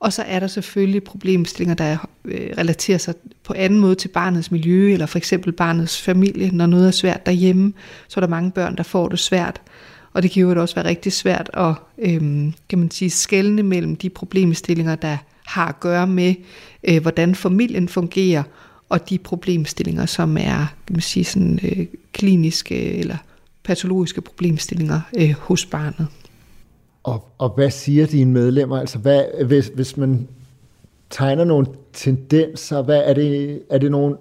Og 0.00 0.12
så 0.12 0.22
er 0.22 0.40
der 0.40 0.46
selvfølgelig 0.46 1.04
problemstillinger, 1.04 1.74
der 1.74 1.96
øh, 2.24 2.50
relaterer 2.58 2.98
sig 2.98 3.14
på 3.44 3.54
anden 3.56 3.78
måde 3.78 3.94
til 3.94 4.08
barnets 4.08 4.50
miljø, 4.50 4.92
eller 4.92 5.06
for 5.06 5.18
eksempel 5.18 5.52
barnets 5.52 6.02
familie. 6.02 6.50
Når 6.52 6.66
noget 6.66 6.86
er 6.86 6.90
svært 6.90 7.26
derhjemme, 7.26 7.72
så 8.08 8.20
er 8.20 8.22
der 8.22 8.28
mange 8.28 8.50
børn, 8.50 8.76
der 8.76 8.82
får 8.82 9.08
det 9.08 9.18
svært. 9.18 9.60
Og 10.12 10.22
det 10.22 10.30
kan 10.30 10.42
jo 10.42 10.60
også 10.60 10.74
være 10.74 10.84
rigtig 10.84 11.12
svært 11.12 11.50
at 11.54 11.74
øhm, 11.98 12.54
kan 12.68 12.78
man 12.78 12.90
sige, 12.90 13.10
skælne 13.10 13.62
mellem 13.62 13.96
de 13.96 14.10
problemstillinger, 14.10 14.94
der 14.94 15.16
har 15.46 15.68
at 15.68 15.80
gøre 15.80 16.06
med, 16.06 16.34
øh, 16.84 17.02
hvordan 17.02 17.34
familien 17.34 17.88
fungerer, 17.88 18.42
og 18.88 19.10
de 19.10 19.18
problemstillinger, 19.18 20.06
som 20.06 20.36
er 20.36 20.74
kan 20.86 20.94
man 20.94 21.00
sige, 21.00 21.24
sådan, 21.24 21.60
øh, 21.62 21.86
kliniske 22.12 22.94
eller 22.94 23.16
patologiske 23.64 24.20
problemstillinger 24.20 25.00
øh, 25.18 25.34
hos 25.38 25.66
barnet. 25.66 26.06
Og, 27.02 27.28
og 27.38 27.48
hvad 27.48 27.70
siger 27.70 28.06
dine 28.06 28.32
medlemmer? 28.32 28.80
Altså, 28.80 28.98
hvad, 28.98 29.44
hvis, 29.44 29.70
hvis 29.74 29.96
man 29.96 30.28
tegner 31.10 31.44
nogle 31.44 31.66
tendenser, 31.92 32.82
hvad 32.82 33.02
er 33.04 33.14
det, 33.14 33.62
er 33.70 33.78
det 33.78 33.90
nogle, 33.90 34.16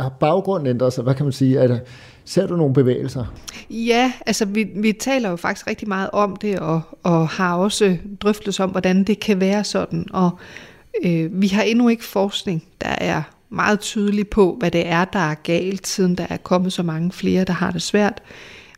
har 0.00 0.08
baggrunden 0.08 0.66
ændret 0.66 0.92
sig? 0.92 1.04
Hvad 1.04 1.14
kan 1.14 1.26
man 1.26 1.32
sige? 1.32 1.58
Er 1.58 1.66
det, 1.66 1.80
ser 2.24 2.46
du 2.46 2.56
nogle 2.56 2.74
bevægelser? 2.74 3.24
Ja, 3.70 4.12
altså 4.26 4.44
vi, 4.44 4.66
vi 4.76 4.92
taler 4.92 5.30
jo 5.30 5.36
faktisk 5.36 5.66
rigtig 5.66 5.88
meget 5.88 6.10
om 6.12 6.36
det, 6.36 6.58
og, 6.58 6.80
og 7.02 7.28
har 7.28 7.56
også 7.56 7.96
drøftet 8.20 8.60
om, 8.60 8.70
hvordan 8.70 9.04
det 9.04 9.20
kan 9.20 9.40
være 9.40 9.64
sådan. 9.64 10.06
Og 10.12 10.30
øh, 11.04 11.42
vi 11.42 11.48
har 11.48 11.62
endnu 11.62 11.88
ikke 11.88 12.04
forskning, 12.04 12.64
der 12.80 12.94
er 12.98 13.22
meget 13.48 13.80
tydelig 13.80 14.28
på, 14.28 14.56
hvad 14.58 14.70
det 14.70 14.86
er, 14.86 15.04
der 15.04 15.18
er 15.18 15.34
galt, 15.34 15.86
siden 15.86 16.14
der 16.14 16.26
er 16.30 16.36
kommet 16.36 16.72
så 16.72 16.82
mange 16.82 17.12
flere, 17.12 17.44
der 17.44 17.52
har 17.52 17.70
det 17.70 17.82
svært. 17.82 18.22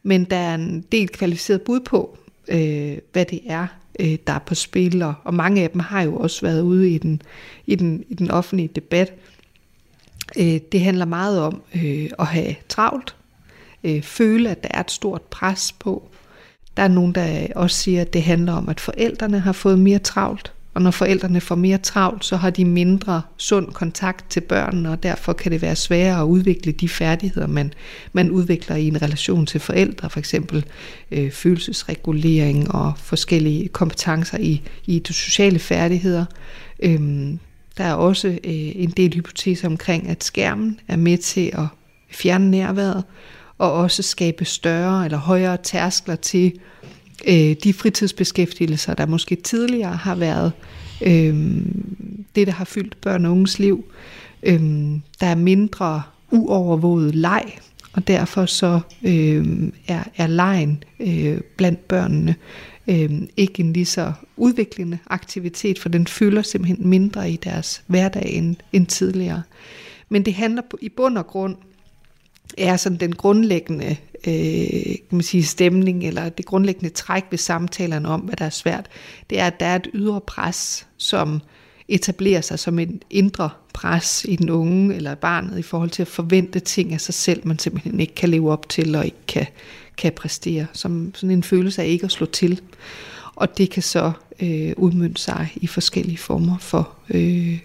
Men 0.02 0.24
der 0.24 0.36
er 0.36 0.54
en 0.54 0.84
del 0.92 1.08
kvalificeret 1.08 1.62
bud 1.62 1.80
på, 1.80 2.18
øh, 2.52 2.98
hvad 3.12 3.24
det 3.24 3.40
er, 3.46 3.66
øh, 4.00 4.18
der 4.26 4.32
er 4.32 4.38
på 4.38 4.54
spil, 4.54 5.02
og, 5.02 5.14
og 5.24 5.34
mange 5.34 5.62
af 5.62 5.70
dem 5.70 5.80
har 5.80 6.02
jo 6.02 6.16
også 6.16 6.40
været 6.42 6.62
ude 6.62 6.90
i 6.90 6.98
den, 6.98 7.22
i 7.66 7.74
den, 7.74 8.04
i 8.08 8.14
den 8.14 8.30
offentlige 8.30 8.68
debat. 8.68 9.12
Øh, 10.38 10.60
det 10.72 10.80
handler 10.80 11.04
meget 11.04 11.40
om 11.40 11.62
øh, 11.74 12.10
at 12.18 12.26
have 12.26 12.54
travlt, 12.68 13.16
øh, 13.84 14.02
føle, 14.02 14.50
at 14.50 14.62
der 14.62 14.68
er 14.70 14.80
et 14.80 14.90
stort 14.90 15.22
pres 15.22 15.72
på. 15.72 16.08
Der 16.76 16.82
er 16.82 16.88
nogen, 16.88 17.12
der 17.12 17.46
også 17.56 17.76
siger, 17.76 18.00
at 18.00 18.12
det 18.12 18.22
handler 18.22 18.52
om, 18.52 18.68
at 18.68 18.80
forældrene 18.80 19.40
har 19.40 19.52
fået 19.52 19.78
mere 19.78 19.98
travlt, 19.98 20.52
og 20.74 20.82
når 20.82 20.90
forældrene 20.90 21.40
får 21.40 21.54
mere 21.54 21.78
travlt, 21.78 22.24
så 22.24 22.36
har 22.36 22.50
de 22.50 22.64
mindre 22.64 23.22
sund 23.36 23.72
kontakt 23.72 24.30
til 24.30 24.40
børnene, 24.40 24.90
og 24.90 25.02
derfor 25.02 25.32
kan 25.32 25.52
det 25.52 25.62
være 25.62 25.76
sværere 25.76 26.20
at 26.20 26.24
udvikle 26.24 26.72
de 26.72 26.88
færdigheder, 26.88 27.46
man, 27.46 27.72
man 28.12 28.30
udvikler 28.30 28.76
i 28.76 28.88
en 28.88 29.02
relation 29.02 29.46
til 29.46 29.60
forældre, 29.60 30.10
for 30.10 30.18
eksempel 30.18 30.64
øh, 31.10 31.30
følelsesregulering 31.30 32.74
og 32.74 32.92
forskellige 32.96 33.68
kompetencer 33.68 34.38
i, 34.38 34.62
i 34.86 34.98
de 34.98 35.12
sociale 35.12 35.58
færdigheder. 35.58 36.24
Øhm, 36.82 37.38
der 37.78 37.84
er 37.84 37.94
også 37.94 38.28
øh, 38.28 38.38
en 38.44 38.90
del 38.90 39.14
hypoteser 39.14 39.68
omkring, 39.68 40.08
at 40.08 40.24
skærmen 40.24 40.80
er 40.88 40.96
med 40.96 41.18
til 41.18 41.50
at 41.52 41.66
fjerne 42.10 42.50
nærværet, 42.50 43.04
og 43.58 43.72
også 43.72 44.02
skabe 44.02 44.44
større 44.44 45.04
eller 45.04 45.18
højere 45.18 45.56
tærskler 45.56 46.16
til 46.16 46.52
øh, 47.28 47.56
de 47.64 47.72
fritidsbeskæftigelser, 47.72 48.94
der 48.94 49.06
måske 49.06 49.36
tidligere 49.36 49.96
har 49.96 50.14
været 50.14 50.52
øh, 51.02 51.56
det, 52.34 52.46
der 52.46 52.52
har 52.52 52.64
fyldt 52.64 53.00
børn 53.00 53.24
og 53.24 53.32
unges 53.32 53.58
liv. 53.58 53.84
Øh, 54.42 54.60
der 55.20 55.26
er 55.26 55.34
mindre 55.34 56.02
uovervåget 56.30 57.14
leg, 57.14 57.58
og 57.92 58.08
derfor 58.08 58.46
så 58.46 58.80
øh, 59.02 59.68
er, 59.88 60.02
er 60.16 60.26
lejen 60.26 60.84
øh, 61.00 61.40
blandt 61.56 61.88
børnene 61.88 62.34
øh, 62.88 63.10
ikke 63.36 63.60
en 63.60 63.72
lige 63.72 63.86
så 63.86 64.12
udviklende 64.36 64.98
aktivitet, 65.06 65.78
for 65.78 65.88
den 65.88 66.06
fylder 66.06 66.42
simpelthen 66.42 66.88
mindre 66.88 67.30
i 67.30 67.36
deres 67.36 67.82
hverdag 67.86 68.32
end, 68.32 68.56
end 68.72 68.86
tidligere. 68.86 69.42
Men 70.08 70.24
det 70.24 70.34
handler 70.34 70.62
i 70.80 70.88
bund 70.88 71.18
og 71.18 71.26
grund 71.26 71.56
er 72.58 72.76
sådan 72.76 72.98
den 72.98 73.14
grundlæggende 73.14 73.96
øh, 74.26 74.96
kan 75.08 75.16
man 75.16 75.22
sige, 75.22 75.44
stemning, 75.44 76.04
eller 76.04 76.28
det 76.28 76.46
grundlæggende 76.46 76.94
træk 76.94 77.24
ved 77.30 77.38
samtalerne 77.38 78.08
om, 78.08 78.20
hvad 78.20 78.36
der 78.36 78.44
er 78.44 78.50
svært, 78.50 78.86
det 79.30 79.40
er, 79.40 79.46
at 79.46 79.60
der 79.60 79.66
er 79.66 79.76
et 79.76 79.88
ydre 79.94 80.20
pres, 80.20 80.86
som 80.96 81.40
etablerer 81.88 82.40
sig 82.40 82.58
som 82.58 82.78
en 82.78 83.02
indre 83.10 83.50
pres 83.74 84.26
i 84.28 84.36
den 84.36 84.50
unge 84.50 84.94
eller 84.94 85.14
barnet 85.14 85.58
i 85.58 85.62
forhold 85.62 85.90
til 85.90 86.02
at 86.02 86.08
forvente 86.08 86.60
ting 86.60 86.92
af 86.92 87.00
sig 87.00 87.14
selv, 87.14 87.46
man 87.46 87.58
simpelthen 87.58 88.00
ikke 88.00 88.14
kan 88.14 88.28
leve 88.28 88.52
op 88.52 88.68
til 88.68 88.94
og 88.94 89.04
ikke 89.04 89.26
kan, 89.28 89.46
kan 89.96 90.12
præstere. 90.12 90.66
Som 90.72 91.12
sådan 91.14 91.30
en 91.30 91.42
følelse 91.42 91.82
af 91.82 91.86
ikke 91.86 92.04
at 92.04 92.12
slå 92.12 92.26
til. 92.26 92.60
Og 93.34 93.58
det 93.58 93.70
kan 93.70 93.82
så 93.82 94.12
øh, 94.40 94.72
udmønte 94.76 95.22
sig 95.22 95.48
i 95.56 95.66
forskellige 95.66 96.18
former 96.18 96.58
for 96.58 96.94
øh, 97.10 97.58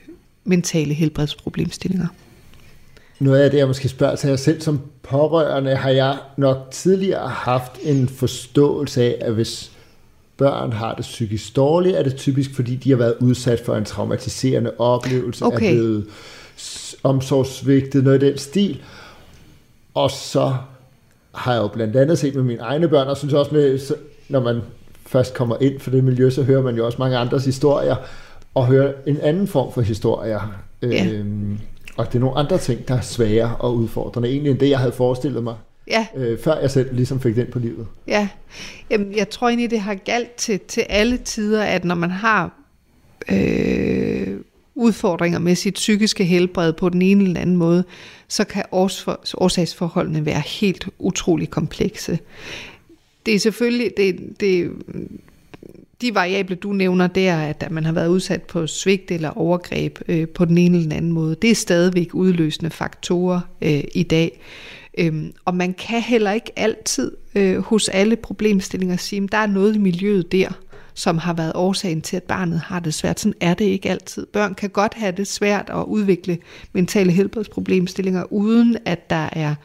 mentale 0.44 0.94
helbredsproblemstillinger. 0.94 2.08
Noget 3.20 3.40
af 3.40 3.52
det, 3.52 3.58
jeg 3.58 3.68
måske 3.68 3.90
spørger 3.90 4.16
til 4.16 4.30
jer 4.30 4.36
selv 4.36 4.62
som 4.62 4.82
pårørende, 5.04 5.76
har 5.76 5.90
jeg 5.90 6.18
nok 6.38 6.58
tidligere 6.72 7.30
haft 7.30 7.72
en 7.84 8.10
forståelse 8.10 9.04
af, 9.04 9.18
at 9.22 9.34
hvis 9.34 9.72
børn 10.38 10.72
har 10.72 10.96
det 10.96 11.02
psykisk 11.02 11.56
dårligt, 11.56 11.96
er 11.96 12.04
det 12.04 12.16
typisk, 12.16 12.56
fordi 12.56 12.76
de 12.76 12.90
har 12.90 12.98
været 12.98 13.16
udsat 13.20 13.60
for 13.60 13.76
en 13.76 13.86
traumatiserende 13.86 14.72
oplevelse, 14.78 15.46
okay. 15.46 15.56
er 15.56 15.60
blevet 15.60 16.06
omsorgsvigtet, 17.04 18.04
noget 18.04 18.24
i 18.24 18.26
den 18.26 18.38
stil. 18.38 18.82
Og 19.94 20.12
så 20.12 20.56
har 21.32 21.54
jeg 21.54 21.62
jo 21.62 21.68
blandt 21.68 21.96
andet 21.96 22.20
set 22.20 22.36
med 22.36 22.44
mine 22.44 22.60
egne 22.60 22.88
børn, 22.88 23.08
og 23.08 23.18
synes 23.18 23.34
også 23.34 23.52
med, 23.54 23.80
når 24.30 24.40
man 24.40 24.62
først 25.06 25.34
kommer 25.34 25.58
ind 25.62 25.80
for 25.80 25.92
det 25.92 26.04
miljø, 26.04 26.30
så 26.30 26.44
hører 26.44 26.62
man 26.62 26.76
jo 26.76 26.86
også 26.86 26.98
mange 27.00 27.18
andres 27.18 27.46
historier, 27.46 27.96
og 28.56 28.68
hører 28.68 28.94
en 29.06 29.18
anden 29.22 29.48
form 29.48 29.74
for 29.74 29.82
historier. 29.82 30.62
Ja. 30.82 31.06
Øhm, 31.06 31.60
og 31.98 32.08
det 32.08 32.16
er 32.16 32.20
nogle 32.20 32.38
andre 32.38 32.58
ting, 32.58 32.88
der 32.88 32.96
er 32.96 33.02
svære 33.02 33.56
og 33.60 33.76
udfordrende, 33.76 34.30
egentlig 34.30 34.52
end 34.52 34.60
det, 34.60 34.70
jeg 34.70 34.80
havde 34.80 34.92
forestillet 34.92 35.44
mig, 35.44 35.56
ja. 35.88 36.08
øh, 36.16 36.40
før 36.40 36.60
jeg 36.60 36.72
selv 36.72 36.96
ligesom 36.96 37.22
fik 37.22 37.36
den 37.36 37.48
på 37.52 37.60
livet. 37.60 37.88
Ja, 38.08 38.30
Jamen, 38.90 39.16
jeg 39.16 39.30
tror 39.30 39.48
egentlig, 39.48 39.72
det 39.72 39.80
har 39.80 39.96
galt 39.96 40.36
til, 40.36 40.60
til 40.60 40.86
alle 40.90 41.18
tider, 41.18 41.64
at 41.64 41.86
når 41.86 41.96
man 41.96 42.12
har 42.12 42.52
øh, 43.32 44.40
udfordringer 44.76 45.40
med 45.40 45.56
sit 45.56 45.74
psykiske 45.74 46.24
helbred 46.24 46.74
på 46.74 46.90
den 46.90 47.02
ene 47.02 47.24
eller 47.24 47.40
anden 47.40 47.58
måde, 47.58 47.84
så 48.28 48.44
kan 48.44 48.64
årsagsforholdene 48.72 50.26
være 50.26 50.40
helt 50.40 50.90
utrolig 51.00 51.50
komplekse. 51.50 52.20
Det 53.26 53.36
er 53.36 53.40
selvfølgelig, 53.40 53.92
det, 53.98 54.20
det, 54.40 54.72
de 56.02 56.16
variable, 56.16 56.56
du 56.56 56.74
nævner 56.74 57.08
der, 57.08 57.38
at 57.38 57.72
man 57.72 57.86
har 57.86 57.92
været 57.92 58.08
udsat 58.08 58.44
på 58.44 58.68
svigt 58.68 59.12
eller 59.12 59.30
overgreb 59.30 60.00
øh, 60.08 60.28
på 60.28 60.46
den 60.46 60.58
ene 60.58 60.78
eller 60.78 60.90
den 60.90 60.98
anden 60.98 61.12
måde, 61.12 61.36
det 61.42 61.52
er 61.52 61.56
stadigvæk 61.56 62.14
udløsende 62.14 62.70
faktorer 62.70 63.40
øh, 63.62 63.84
i 63.96 64.04
dag. 64.04 64.42
Øhm, 64.98 65.34
og 65.46 65.56
man 65.56 65.74
kan 65.74 66.02
heller 66.02 66.32
ikke 66.32 66.52
altid 66.56 67.12
øh, 67.36 67.58
hos 67.58 67.90
alle 67.90 68.16
problemstillinger 68.16 68.98
sige, 68.98 69.24
at 69.24 69.32
der 69.32 69.38
er 69.38 69.48
noget 69.48 69.76
i 69.76 69.78
miljøet 69.78 70.32
der, 70.32 70.50
som 70.94 71.18
har 71.18 71.34
været 71.34 71.52
årsagen 71.56 72.02
til, 72.02 72.18
at 72.18 72.24
barnet 72.24 72.60
har 72.60 72.80
det 72.80 72.94
svært. 72.94 73.20
Sådan 73.20 73.34
er 73.40 73.54
det 73.54 73.66
ikke 73.66 73.90
altid. 73.90 74.26
Børn 74.26 74.54
kan 74.54 74.70
godt 74.70 74.94
have 74.94 75.12
det 75.12 75.28
svært 75.28 75.70
at 75.70 75.84
udvikle 75.84 76.38
mentale 76.74 77.12
helbredsproblemstillinger, 77.12 78.34
uden 78.34 78.78
at 78.86 79.10
der 79.10 79.30
er 79.32 79.56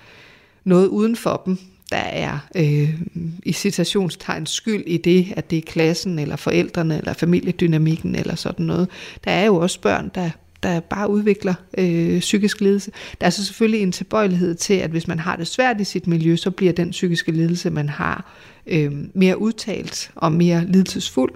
noget 0.64 0.86
uden 0.88 1.16
for 1.16 1.42
dem, 1.46 1.58
der 1.92 1.98
er 1.98 2.38
øh, 2.56 2.94
i 3.42 3.52
citationstegn 3.52 4.46
skyld 4.46 4.84
i 4.86 4.96
det, 4.96 5.32
at 5.36 5.50
det 5.50 5.58
er 5.58 5.62
klassen, 5.62 6.18
eller 6.18 6.36
forældrene, 6.36 6.98
eller 6.98 7.12
familiedynamikken, 7.12 8.14
eller 8.14 8.34
sådan 8.34 8.66
noget. 8.66 8.88
Der 9.24 9.30
er 9.30 9.44
jo 9.44 9.56
også 9.56 9.80
børn, 9.80 10.10
der 10.14 10.30
der 10.62 10.80
bare 10.80 11.10
udvikler 11.10 11.54
øh, 11.78 12.20
psykisk 12.20 12.60
lidelse. 12.60 12.90
Der 13.20 13.26
er 13.26 13.30
så 13.30 13.44
selvfølgelig 13.44 13.82
en 13.82 13.92
tilbøjelighed 13.92 14.54
til, 14.54 14.74
at 14.74 14.90
hvis 14.90 15.08
man 15.08 15.18
har 15.18 15.36
det 15.36 15.46
svært 15.46 15.80
i 15.80 15.84
sit 15.84 16.06
miljø, 16.06 16.36
så 16.36 16.50
bliver 16.50 16.72
den 16.72 16.90
psykiske 16.90 17.32
lidelse, 17.32 17.70
man 17.70 17.88
har, 17.88 18.32
øh, 18.66 18.92
mere 19.14 19.38
udtalt 19.38 20.10
og 20.14 20.32
mere 20.32 20.64
lidelsesfuld, 20.66 21.32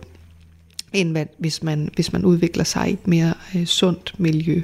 end 0.93 1.11
hvad, 1.11 1.27
hvis, 1.39 1.63
man, 1.63 1.91
hvis 1.95 2.13
man 2.13 2.25
udvikler 2.25 2.65
sig 2.65 2.91
i 2.91 2.93
et 2.93 3.07
mere 3.07 3.35
øh, 3.57 3.65
sundt 3.65 4.15
miljø. 4.19 4.63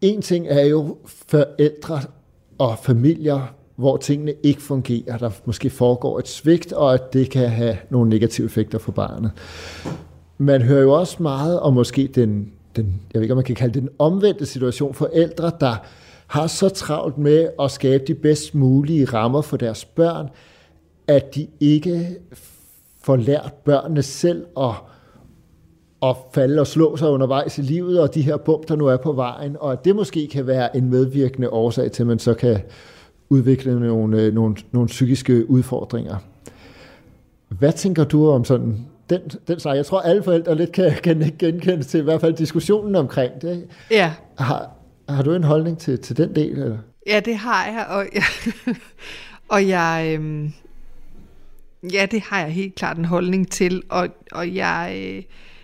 En 0.00 0.22
ting 0.22 0.46
er 0.48 0.64
jo 0.64 0.96
forældre 1.28 2.02
og 2.58 2.78
familier, 2.82 3.54
hvor 3.76 3.96
tingene 3.96 4.34
ikke 4.42 4.62
fungerer, 4.62 5.18
der 5.18 5.30
måske 5.44 5.70
foregår 5.70 6.18
et 6.18 6.28
svigt, 6.28 6.72
og 6.72 6.94
at 6.94 7.12
det 7.12 7.30
kan 7.30 7.48
have 7.48 7.76
nogle 7.90 8.10
negative 8.10 8.44
effekter 8.44 8.78
for 8.78 8.92
barnet. 8.92 9.30
Man 10.38 10.62
hører 10.62 10.82
jo 10.82 10.92
også 10.92 11.22
meget 11.22 11.60
om 11.60 11.74
måske 11.74 12.06
den 12.14 12.52
den, 12.76 13.00
jeg 13.12 13.20
ved 13.20 13.22
ikke, 13.22 13.32
om 13.32 13.36
man 13.36 13.44
kan 13.44 13.54
kalde 13.54 13.74
det 13.74 13.82
den 13.82 13.90
omvendte 13.98 14.46
situation, 14.46 14.94
forældre, 14.94 15.52
der 15.60 15.76
har 16.26 16.46
så 16.46 16.68
travlt 16.68 17.18
med 17.18 17.48
at 17.60 17.70
skabe 17.70 18.04
de 18.06 18.14
bedst 18.14 18.54
mulige 18.54 19.04
rammer 19.04 19.42
for 19.42 19.56
deres 19.56 19.84
børn, 19.84 20.28
at 21.06 21.34
de 21.34 21.46
ikke 21.60 22.16
får 23.02 23.16
lært 23.16 23.52
børnene 23.64 24.02
selv 24.02 24.46
at, 24.60 24.74
at 26.02 26.16
falde 26.32 26.60
og 26.60 26.66
slå 26.66 26.96
sig 26.96 27.08
undervejs 27.08 27.58
i 27.58 27.62
livet, 27.62 28.00
og 28.00 28.14
de 28.14 28.22
her 28.22 28.36
bump, 28.36 28.68
der 28.68 28.76
nu 28.76 28.86
er 28.86 28.96
på 28.96 29.12
vejen, 29.12 29.56
og 29.60 29.72
at 29.72 29.84
det 29.84 29.96
måske 29.96 30.28
kan 30.32 30.46
være 30.46 30.76
en 30.76 30.90
medvirkende 30.90 31.50
årsag 31.50 31.92
til, 31.92 32.02
at 32.02 32.06
man 32.06 32.18
så 32.18 32.34
kan 32.34 32.60
udvikle 33.28 33.80
nogle, 33.80 34.30
nogle, 34.30 34.56
nogle 34.72 34.88
psykiske 34.88 35.50
udfordringer. 35.50 36.16
Hvad 37.48 37.72
tænker 37.72 38.04
du 38.04 38.30
om 38.30 38.44
sådan 38.44 38.86
den, 39.10 39.20
den 39.48 39.60
sag. 39.60 39.76
Jeg 39.76 39.86
tror, 39.86 40.00
alle 40.00 40.22
forældre 40.22 40.54
lidt 40.54 40.72
kan, 40.72 40.92
kan 41.02 41.34
genkende 41.38 41.82
til 41.82 42.00
i 42.00 42.02
hvert 42.02 42.20
fald 42.20 42.34
diskussionen 42.34 42.96
omkring 42.96 43.32
det. 43.42 43.66
Ja. 43.90 44.12
Har, 44.38 44.70
har 45.08 45.22
du 45.22 45.34
en 45.34 45.44
holdning 45.44 45.78
til, 45.78 45.98
til 45.98 46.16
den 46.16 46.34
del? 46.36 46.50
Eller? 46.50 46.78
Ja, 47.06 47.20
det 47.20 47.36
har 47.36 47.66
jeg, 47.66 47.86
og 47.88 48.06
jeg, 48.14 48.22
og 49.54 49.68
jeg 49.68 50.12
øhm, 50.14 50.52
ja, 51.92 52.06
det 52.10 52.20
har 52.20 52.40
jeg 52.40 52.50
helt 52.50 52.74
klart 52.74 52.98
en 52.98 53.04
holdning 53.04 53.50
til, 53.50 53.82
og, 53.88 54.08
og 54.32 54.54
jeg, 54.54 54.94
øh, 54.96 55.22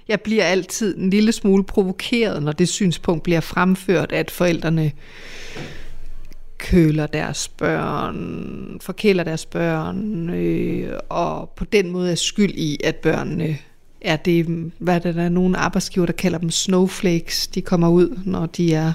jeg 0.09 0.21
bliver 0.21 0.45
altid 0.45 0.99
en 0.99 1.11
lille 1.11 1.33
smule 1.33 1.65
provokeret, 1.65 2.43
når 2.43 2.53
det 2.53 2.69
synspunkt 2.69 3.23
bliver 3.23 3.41
fremført, 3.41 4.13
at 4.13 4.31
forældrene 4.31 4.93
køler 6.63 7.07
deres 7.07 7.49
børn, 7.49 8.79
forkæler 8.81 9.25
deres 9.25 9.47
børn, 9.47 10.31
øh, 10.31 10.99
og 11.09 11.51
på 11.57 11.65
den 11.65 11.91
måde 11.91 12.11
er 12.11 12.15
skyld 12.15 12.55
i, 12.55 12.81
at 12.85 12.97
børnene 12.97 13.59
er 14.01 14.17
det, 14.17 14.73
hvad 14.79 15.01
det 15.01 15.15
der 15.15 15.23
er 15.23 15.29
nogle 15.29 15.57
arbejdsgiver, 15.59 16.07
der 16.07 16.13
kalder 16.13 16.39
dem 16.39 16.51
snowflakes. 16.51 17.47
De 17.47 17.63
kommer 17.63 17.89
ud, 17.89 18.19
når 18.25 18.47
de 18.47 18.75
er 18.75 18.93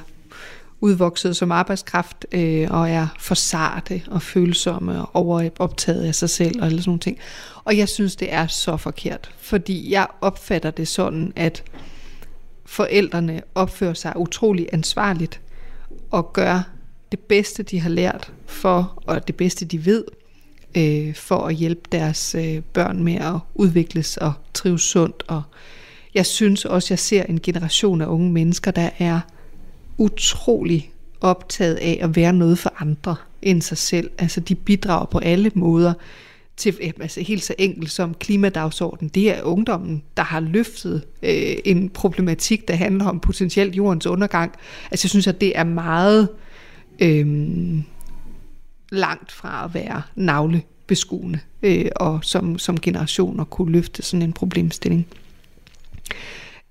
udvokset 0.81 1.35
som 1.35 1.51
arbejdskraft, 1.51 2.25
øh, 2.31 2.67
og 2.71 2.89
er 2.89 3.07
for 3.19 3.35
sarte 3.35 4.01
og 4.07 4.21
følsomme 4.21 5.01
og 5.01 5.15
overoptaget 5.15 6.03
af 6.03 6.15
sig 6.15 6.29
selv 6.29 6.61
og 6.61 6.65
alle 6.65 6.81
sådan 6.81 6.89
nogle 6.89 6.99
ting. 6.99 7.17
Og 7.63 7.77
jeg 7.77 7.89
synes, 7.89 8.15
det 8.15 8.33
er 8.33 8.47
så 8.47 8.77
forkert, 8.77 9.31
fordi 9.39 9.91
jeg 9.91 10.07
opfatter 10.21 10.71
det 10.71 10.87
sådan, 10.87 11.33
at 11.35 11.63
forældrene 12.65 13.41
opfører 13.55 13.93
sig 13.93 14.13
utrolig 14.15 14.67
ansvarligt 14.73 15.41
og 16.11 16.33
gør 16.33 16.76
det 17.11 17.19
bedste, 17.19 17.63
de 17.63 17.79
har 17.79 17.89
lært 17.89 18.33
for, 18.45 19.03
og 19.05 19.27
det 19.27 19.35
bedste, 19.35 19.65
de 19.65 19.85
ved, 19.85 20.03
øh, 20.77 21.15
for 21.15 21.37
at 21.37 21.55
hjælpe 21.55 21.81
deres 21.91 22.35
øh, 22.35 22.61
børn 22.73 23.03
med 23.03 23.15
at 23.15 23.39
udvikles 23.55 24.17
og 24.17 24.33
trives 24.53 24.81
sundt. 24.81 25.23
Og 25.27 25.41
jeg 26.13 26.25
synes 26.25 26.65
også, 26.65 26.87
jeg 26.91 26.99
ser 26.99 27.23
en 27.23 27.39
generation 27.41 28.01
af 28.01 28.05
unge 28.05 28.31
mennesker, 28.31 28.71
der 28.71 28.89
er 28.99 29.19
utrolig 29.97 30.91
optaget 31.21 31.75
af 31.75 31.99
at 32.01 32.15
være 32.15 32.33
noget 32.33 32.59
for 32.59 32.73
andre 32.79 33.15
end 33.41 33.61
sig 33.61 33.77
selv. 33.77 34.11
Altså 34.17 34.39
de 34.39 34.55
bidrager 34.55 35.05
på 35.05 35.17
alle 35.17 35.51
måder 35.55 35.93
til 36.57 36.77
øh, 36.81 36.91
altså 37.01 37.21
helt 37.21 37.43
så 37.43 37.55
enkelt 37.57 37.91
som 37.91 38.13
klimadagsordenen. 38.13 39.09
Det 39.09 39.37
er 39.37 39.43
ungdommen, 39.43 40.03
der 40.17 40.23
har 40.23 40.39
løftet 40.39 41.03
øh, 41.23 41.55
en 41.65 41.89
problematik, 41.89 42.67
der 42.67 42.75
handler 42.75 43.05
om 43.05 43.19
potentielt 43.19 43.75
jordens 43.75 44.05
undergang. 44.05 44.51
Altså 44.91 45.05
jeg 45.05 45.09
synes, 45.09 45.27
at 45.27 45.41
det 45.41 45.57
er 45.57 45.63
meget 45.63 46.29
øh, 46.31 46.46
øhm, 46.99 47.83
langt 48.91 49.31
fra 49.31 49.65
at 49.65 49.73
være 49.73 50.01
navlebeskuende 50.15 51.39
øh, 51.63 51.85
og 51.95 52.19
som, 52.23 52.59
som 52.59 52.79
generationer 52.79 53.43
kunne 53.43 53.71
løfte 53.71 54.03
sådan 54.03 54.21
en 54.21 54.33
problemstilling. 54.33 55.07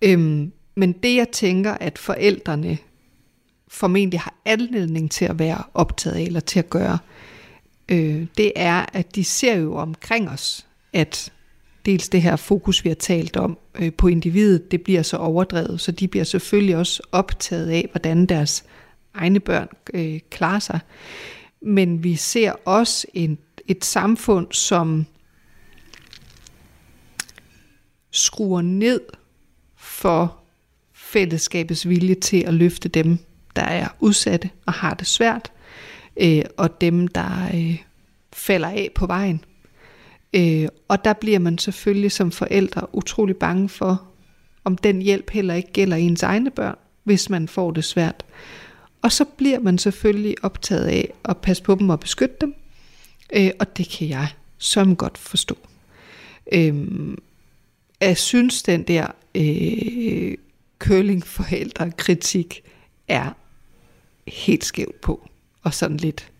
Øhm, 0.02 0.52
men 0.74 0.92
det 0.92 1.16
jeg 1.16 1.28
tænker, 1.28 1.74
at 1.74 1.98
forældrene 1.98 2.78
formentlig 3.68 4.20
har 4.20 4.34
anledning 4.44 5.10
til 5.10 5.24
at 5.24 5.38
være 5.38 5.62
optaget 5.74 6.16
af, 6.16 6.22
eller 6.22 6.40
til 6.40 6.58
at 6.58 6.70
gøre, 6.70 6.98
øh, 7.88 8.26
det 8.36 8.52
er, 8.56 8.86
at 8.92 9.14
de 9.14 9.24
ser 9.24 9.56
jo 9.56 9.76
omkring 9.76 10.28
os, 10.28 10.66
at 10.92 11.32
dels 11.86 12.08
det 12.08 12.22
her 12.22 12.36
fokus, 12.36 12.84
vi 12.84 12.88
har 12.88 12.94
talt 12.94 13.36
om 13.36 13.58
øh, 13.74 13.92
på 13.92 14.08
individet, 14.08 14.70
det 14.70 14.82
bliver 14.82 15.02
så 15.02 15.16
overdrevet, 15.16 15.80
så 15.80 15.92
de 15.92 16.08
bliver 16.08 16.24
selvfølgelig 16.24 16.76
også 16.76 17.02
optaget 17.12 17.70
af, 17.70 17.88
hvordan 17.92 18.26
deres 18.26 18.64
egne 19.16 19.40
børn 19.40 19.68
øh, 19.94 20.20
klarer 20.30 20.58
sig. 20.58 20.80
Men 21.60 22.04
vi 22.04 22.16
ser 22.16 22.52
også 22.64 23.06
en, 23.14 23.38
et 23.66 23.84
samfund, 23.84 24.46
som 24.52 25.06
skruer 28.10 28.62
ned 28.62 29.00
for 29.76 30.40
fællesskabets 30.92 31.88
vilje 31.88 32.14
til 32.14 32.42
at 32.46 32.54
løfte 32.54 32.88
dem, 32.88 33.18
der 33.56 33.62
er 33.62 33.88
udsatte 34.00 34.50
og 34.66 34.72
har 34.72 34.94
det 34.94 35.06
svært, 35.06 35.52
øh, 36.16 36.44
og 36.56 36.80
dem, 36.80 37.08
der 37.08 37.50
øh, 37.54 37.82
falder 38.32 38.68
af 38.68 38.90
på 38.94 39.06
vejen. 39.06 39.44
Øh, 40.32 40.68
og 40.88 41.04
der 41.04 41.12
bliver 41.12 41.38
man 41.38 41.58
selvfølgelig 41.58 42.12
som 42.12 42.30
forældre 42.30 42.94
utrolig 42.94 43.36
bange 43.36 43.68
for, 43.68 44.02
om 44.64 44.78
den 44.78 45.02
hjælp 45.02 45.30
heller 45.30 45.54
ikke 45.54 45.72
gælder 45.72 45.96
ens 45.96 46.22
egne 46.22 46.50
børn, 46.50 46.76
hvis 47.04 47.30
man 47.30 47.48
får 47.48 47.70
det 47.70 47.84
svært. 47.84 48.24
Og 49.06 49.12
så 49.12 49.24
bliver 49.24 49.60
man 49.60 49.78
selvfølgelig 49.78 50.34
optaget 50.42 50.86
af 50.86 51.12
at 51.24 51.36
passe 51.36 51.62
på 51.62 51.74
dem 51.74 51.90
og 51.90 52.00
beskytte 52.00 52.36
dem, 52.40 52.54
øh, 53.32 53.50
og 53.58 53.76
det 53.76 53.88
kan 53.88 54.08
jeg 54.08 54.28
som 54.58 54.96
godt 54.96 55.18
forstå. 55.18 55.58
Øh, 56.52 56.74
jeg 58.00 58.18
synes, 58.18 58.62
den 58.62 58.82
der 58.82 59.06
øh, 59.34 60.36
curlingforældre 60.78 61.90
kritik 61.90 62.62
er 63.08 63.30
helt 64.26 64.64
skævt 64.64 65.00
på, 65.00 65.28
og 65.62 65.74
sådan 65.74 65.96
lidt 65.96 66.32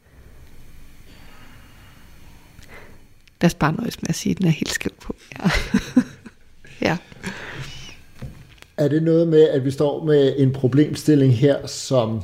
Lad 3.41 3.47
os 3.47 3.55
bare 3.55 3.73
nøjes 3.73 4.03
med 4.03 4.09
at 4.09 4.15
sige, 4.15 4.31
at 4.31 4.39
den 4.39 4.47
er 4.47 4.51
helt 4.51 4.73
skævt 4.73 4.99
på. 5.01 5.17
Ja. 5.39 5.51
ja. 6.89 6.97
Er 8.77 8.89
det 8.89 9.03
noget 9.03 9.29
med, 9.29 9.49
at 9.49 9.65
vi 9.65 9.71
står 9.71 10.05
med 10.05 10.35
en 10.39 10.53
problemstilling 10.53 11.37
her, 11.37 11.67
som 11.67 12.23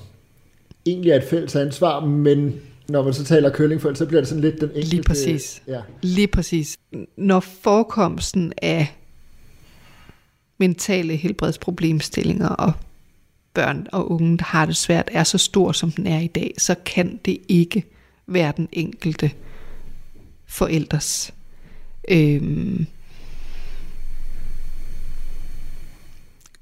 egentlig 0.86 1.10
er 1.10 1.16
et 1.16 1.24
fælles 1.24 1.56
ansvar, 1.56 2.00
men 2.00 2.60
når 2.88 3.04
man 3.04 3.14
så 3.14 3.24
taler 3.24 3.50
køllingforældre, 3.50 3.98
så 3.98 4.06
bliver 4.06 4.20
det 4.20 4.28
sådan 4.28 4.42
lidt 4.42 4.60
den 4.60 4.68
enkelte... 4.68 4.90
Lige 4.90 5.02
præcis. 5.02 5.62
Ja. 5.66 5.80
Lige 6.02 6.26
præcis. 6.26 6.76
Når 7.16 7.40
forekomsten 7.40 8.52
af 8.62 8.96
mentale 10.58 11.16
helbredsproblemstillinger 11.16 12.48
og 12.48 12.72
børn 13.54 13.86
og 13.92 14.10
unge, 14.10 14.38
der 14.38 14.44
har 14.44 14.66
det 14.66 14.76
svært, 14.76 15.08
er 15.12 15.24
så 15.24 15.38
stor, 15.38 15.72
som 15.72 15.90
den 15.90 16.06
er 16.06 16.20
i 16.20 16.26
dag, 16.26 16.54
så 16.58 16.74
kan 16.86 17.20
det 17.24 17.38
ikke 17.48 17.84
være 18.26 18.52
den 18.56 18.68
enkelte 18.72 19.30
forældres 20.46 21.34
øhm, 22.08 22.86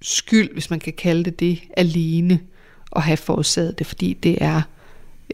skyld, 0.02 0.52
hvis 0.52 0.70
man 0.70 0.80
kan 0.80 0.92
kalde 0.92 1.24
det 1.24 1.40
det, 1.40 1.60
alene 1.76 2.40
at 2.96 3.02
have 3.02 3.16
forårsaget 3.16 3.78
det, 3.78 3.86
fordi 3.86 4.12
det 4.12 4.38
er 4.40 4.62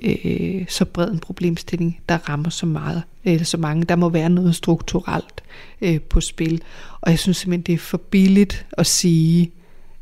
øh, 0.03 0.65
så 0.69 0.85
bred 0.85 1.11
en 1.11 1.19
problemstilling, 1.19 2.01
der 2.09 2.29
rammer 2.29 2.51
så 2.51 2.67
meget, 2.67 3.03
eller 3.25 3.45
så 3.45 3.57
mange. 3.57 3.85
Der 3.85 3.97
må 3.97 4.09
være 4.09 4.31
noget 4.31 4.55
strukturelt 4.55 5.43
øh, 5.81 6.01
på 6.01 6.21
spil. 6.21 6.63
Og 7.01 7.11
jeg 7.11 7.19
synes 7.19 7.37
simpelthen, 7.37 7.63
det 7.63 7.73
er 7.73 7.79
for 7.79 7.99
billigt 7.99 8.67
at 8.73 8.87
sige, 8.87 9.53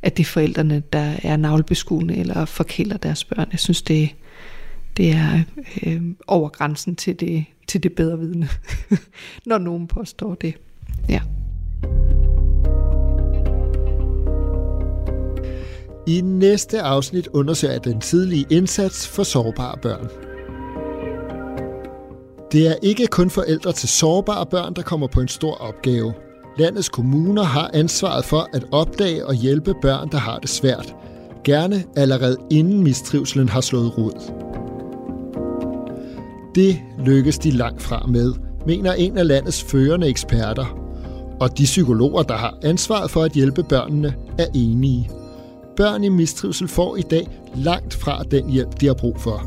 at 0.02 0.16
det 0.16 0.22
er 0.22 0.26
forældrene, 0.26 0.82
der 0.92 1.14
er 1.22 1.36
navlbeskuende 1.36 2.16
eller 2.16 2.44
forkæler 2.44 2.96
deres 2.96 3.24
børn. 3.24 3.48
Jeg 3.52 3.60
synes, 3.60 3.82
det, 3.82 4.14
det 4.96 5.10
er 5.10 5.40
øh, 5.82 6.02
over 6.26 6.48
grænsen 6.48 6.96
til 6.96 7.20
det, 7.20 7.44
til 7.66 7.82
det 7.82 7.92
bedre 7.92 8.18
vidne, 8.18 8.48
når 9.46 9.58
nogen 9.58 9.86
påstår 9.86 10.34
det. 10.34 10.54
Ja. 11.08 11.20
I 16.06 16.20
næste 16.20 16.80
afsnit 16.80 17.28
undersøger 17.32 17.72
jeg 17.72 17.84
den 17.84 18.00
tidlige 18.00 18.46
indsats 18.50 19.08
for 19.08 19.22
sårbare 19.22 19.76
børn. 19.82 20.08
Det 22.52 22.68
er 22.68 22.74
ikke 22.82 23.06
kun 23.06 23.30
forældre 23.30 23.72
til 23.72 23.88
sårbare 23.88 24.46
børn, 24.46 24.74
der 24.74 24.82
kommer 24.82 25.06
på 25.06 25.20
en 25.20 25.28
stor 25.28 25.54
opgave. 25.54 26.12
Landets 26.58 26.88
kommuner 26.88 27.42
har 27.42 27.70
ansvaret 27.74 28.24
for 28.24 28.48
at 28.52 28.64
opdage 28.72 29.26
og 29.26 29.34
hjælpe 29.34 29.74
børn, 29.82 30.08
der 30.10 30.18
har 30.18 30.38
det 30.38 30.48
svært. 30.48 30.94
Gerne 31.44 31.84
allerede 31.96 32.36
inden 32.50 32.82
mistrivselen 32.82 33.48
har 33.48 33.60
slået 33.60 33.98
rod. 33.98 34.32
Det 36.54 36.80
lykkes 36.98 37.38
de 37.38 37.50
langt 37.50 37.82
fra 37.82 38.06
med, 38.06 38.32
mener 38.66 38.92
en 38.92 39.18
af 39.18 39.26
landets 39.26 39.62
førende 39.62 40.08
eksperter. 40.08 40.78
Og 41.40 41.58
de 41.58 41.64
psykologer, 41.64 42.22
der 42.22 42.36
har 42.36 42.58
ansvaret 42.62 43.10
for 43.10 43.22
at 43.22 43.32
hjælpe 43.32 43.62
børnene, 43.62 44.14
er 44.38 44.46
enige. 44.54 45.10
Børn 45.76 46.04
i 46.04 46.08
mistrivsel 46.08 46.68
får 46.68 46.96
i 46.96 47.02
dag 47.02 47.28
langt 47.54 47.94
fra 47.94 48.22
den 48.22 48.50
hjælp, 48.50 48.80
de 48.80 48.86
har 48.86 48.94
brug 48.94 49.20
for. 49.20 49.42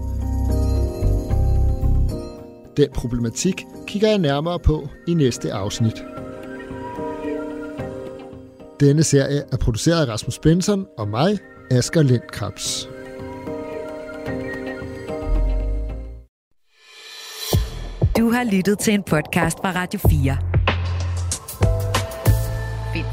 Den 2.78 2.88
problematik 2.96 3.66
kigger 3.88 4.10
jeg 4.10 4.18
nærmere 4.18 4.60
på 4.60 4.88
i 5.08 5.14
næste 5.14 5.54
afsnit. 5.54 6.04
Denne 8.80 9.04
serie 9.04 9.44
er 9.52 9.58
produceret 9.58 10.08
af 10.08 10.14
Rasmus 10.14 10.40
Benson 10.40 10.86
og 10.98 11.08
mig, 11.08 11.38
Asger 11.72 12.04
Lindkrabs. 12.04 12.90
Du 18.18 18.32
har 18.32 18.44
lyttet 18.52 18.80
til 18.80 18.94
en 18.94 19.04
podcast 19.04 19.58
fra 19.58 19.72
Radio 19.72 20.00
4. 20.10 20.57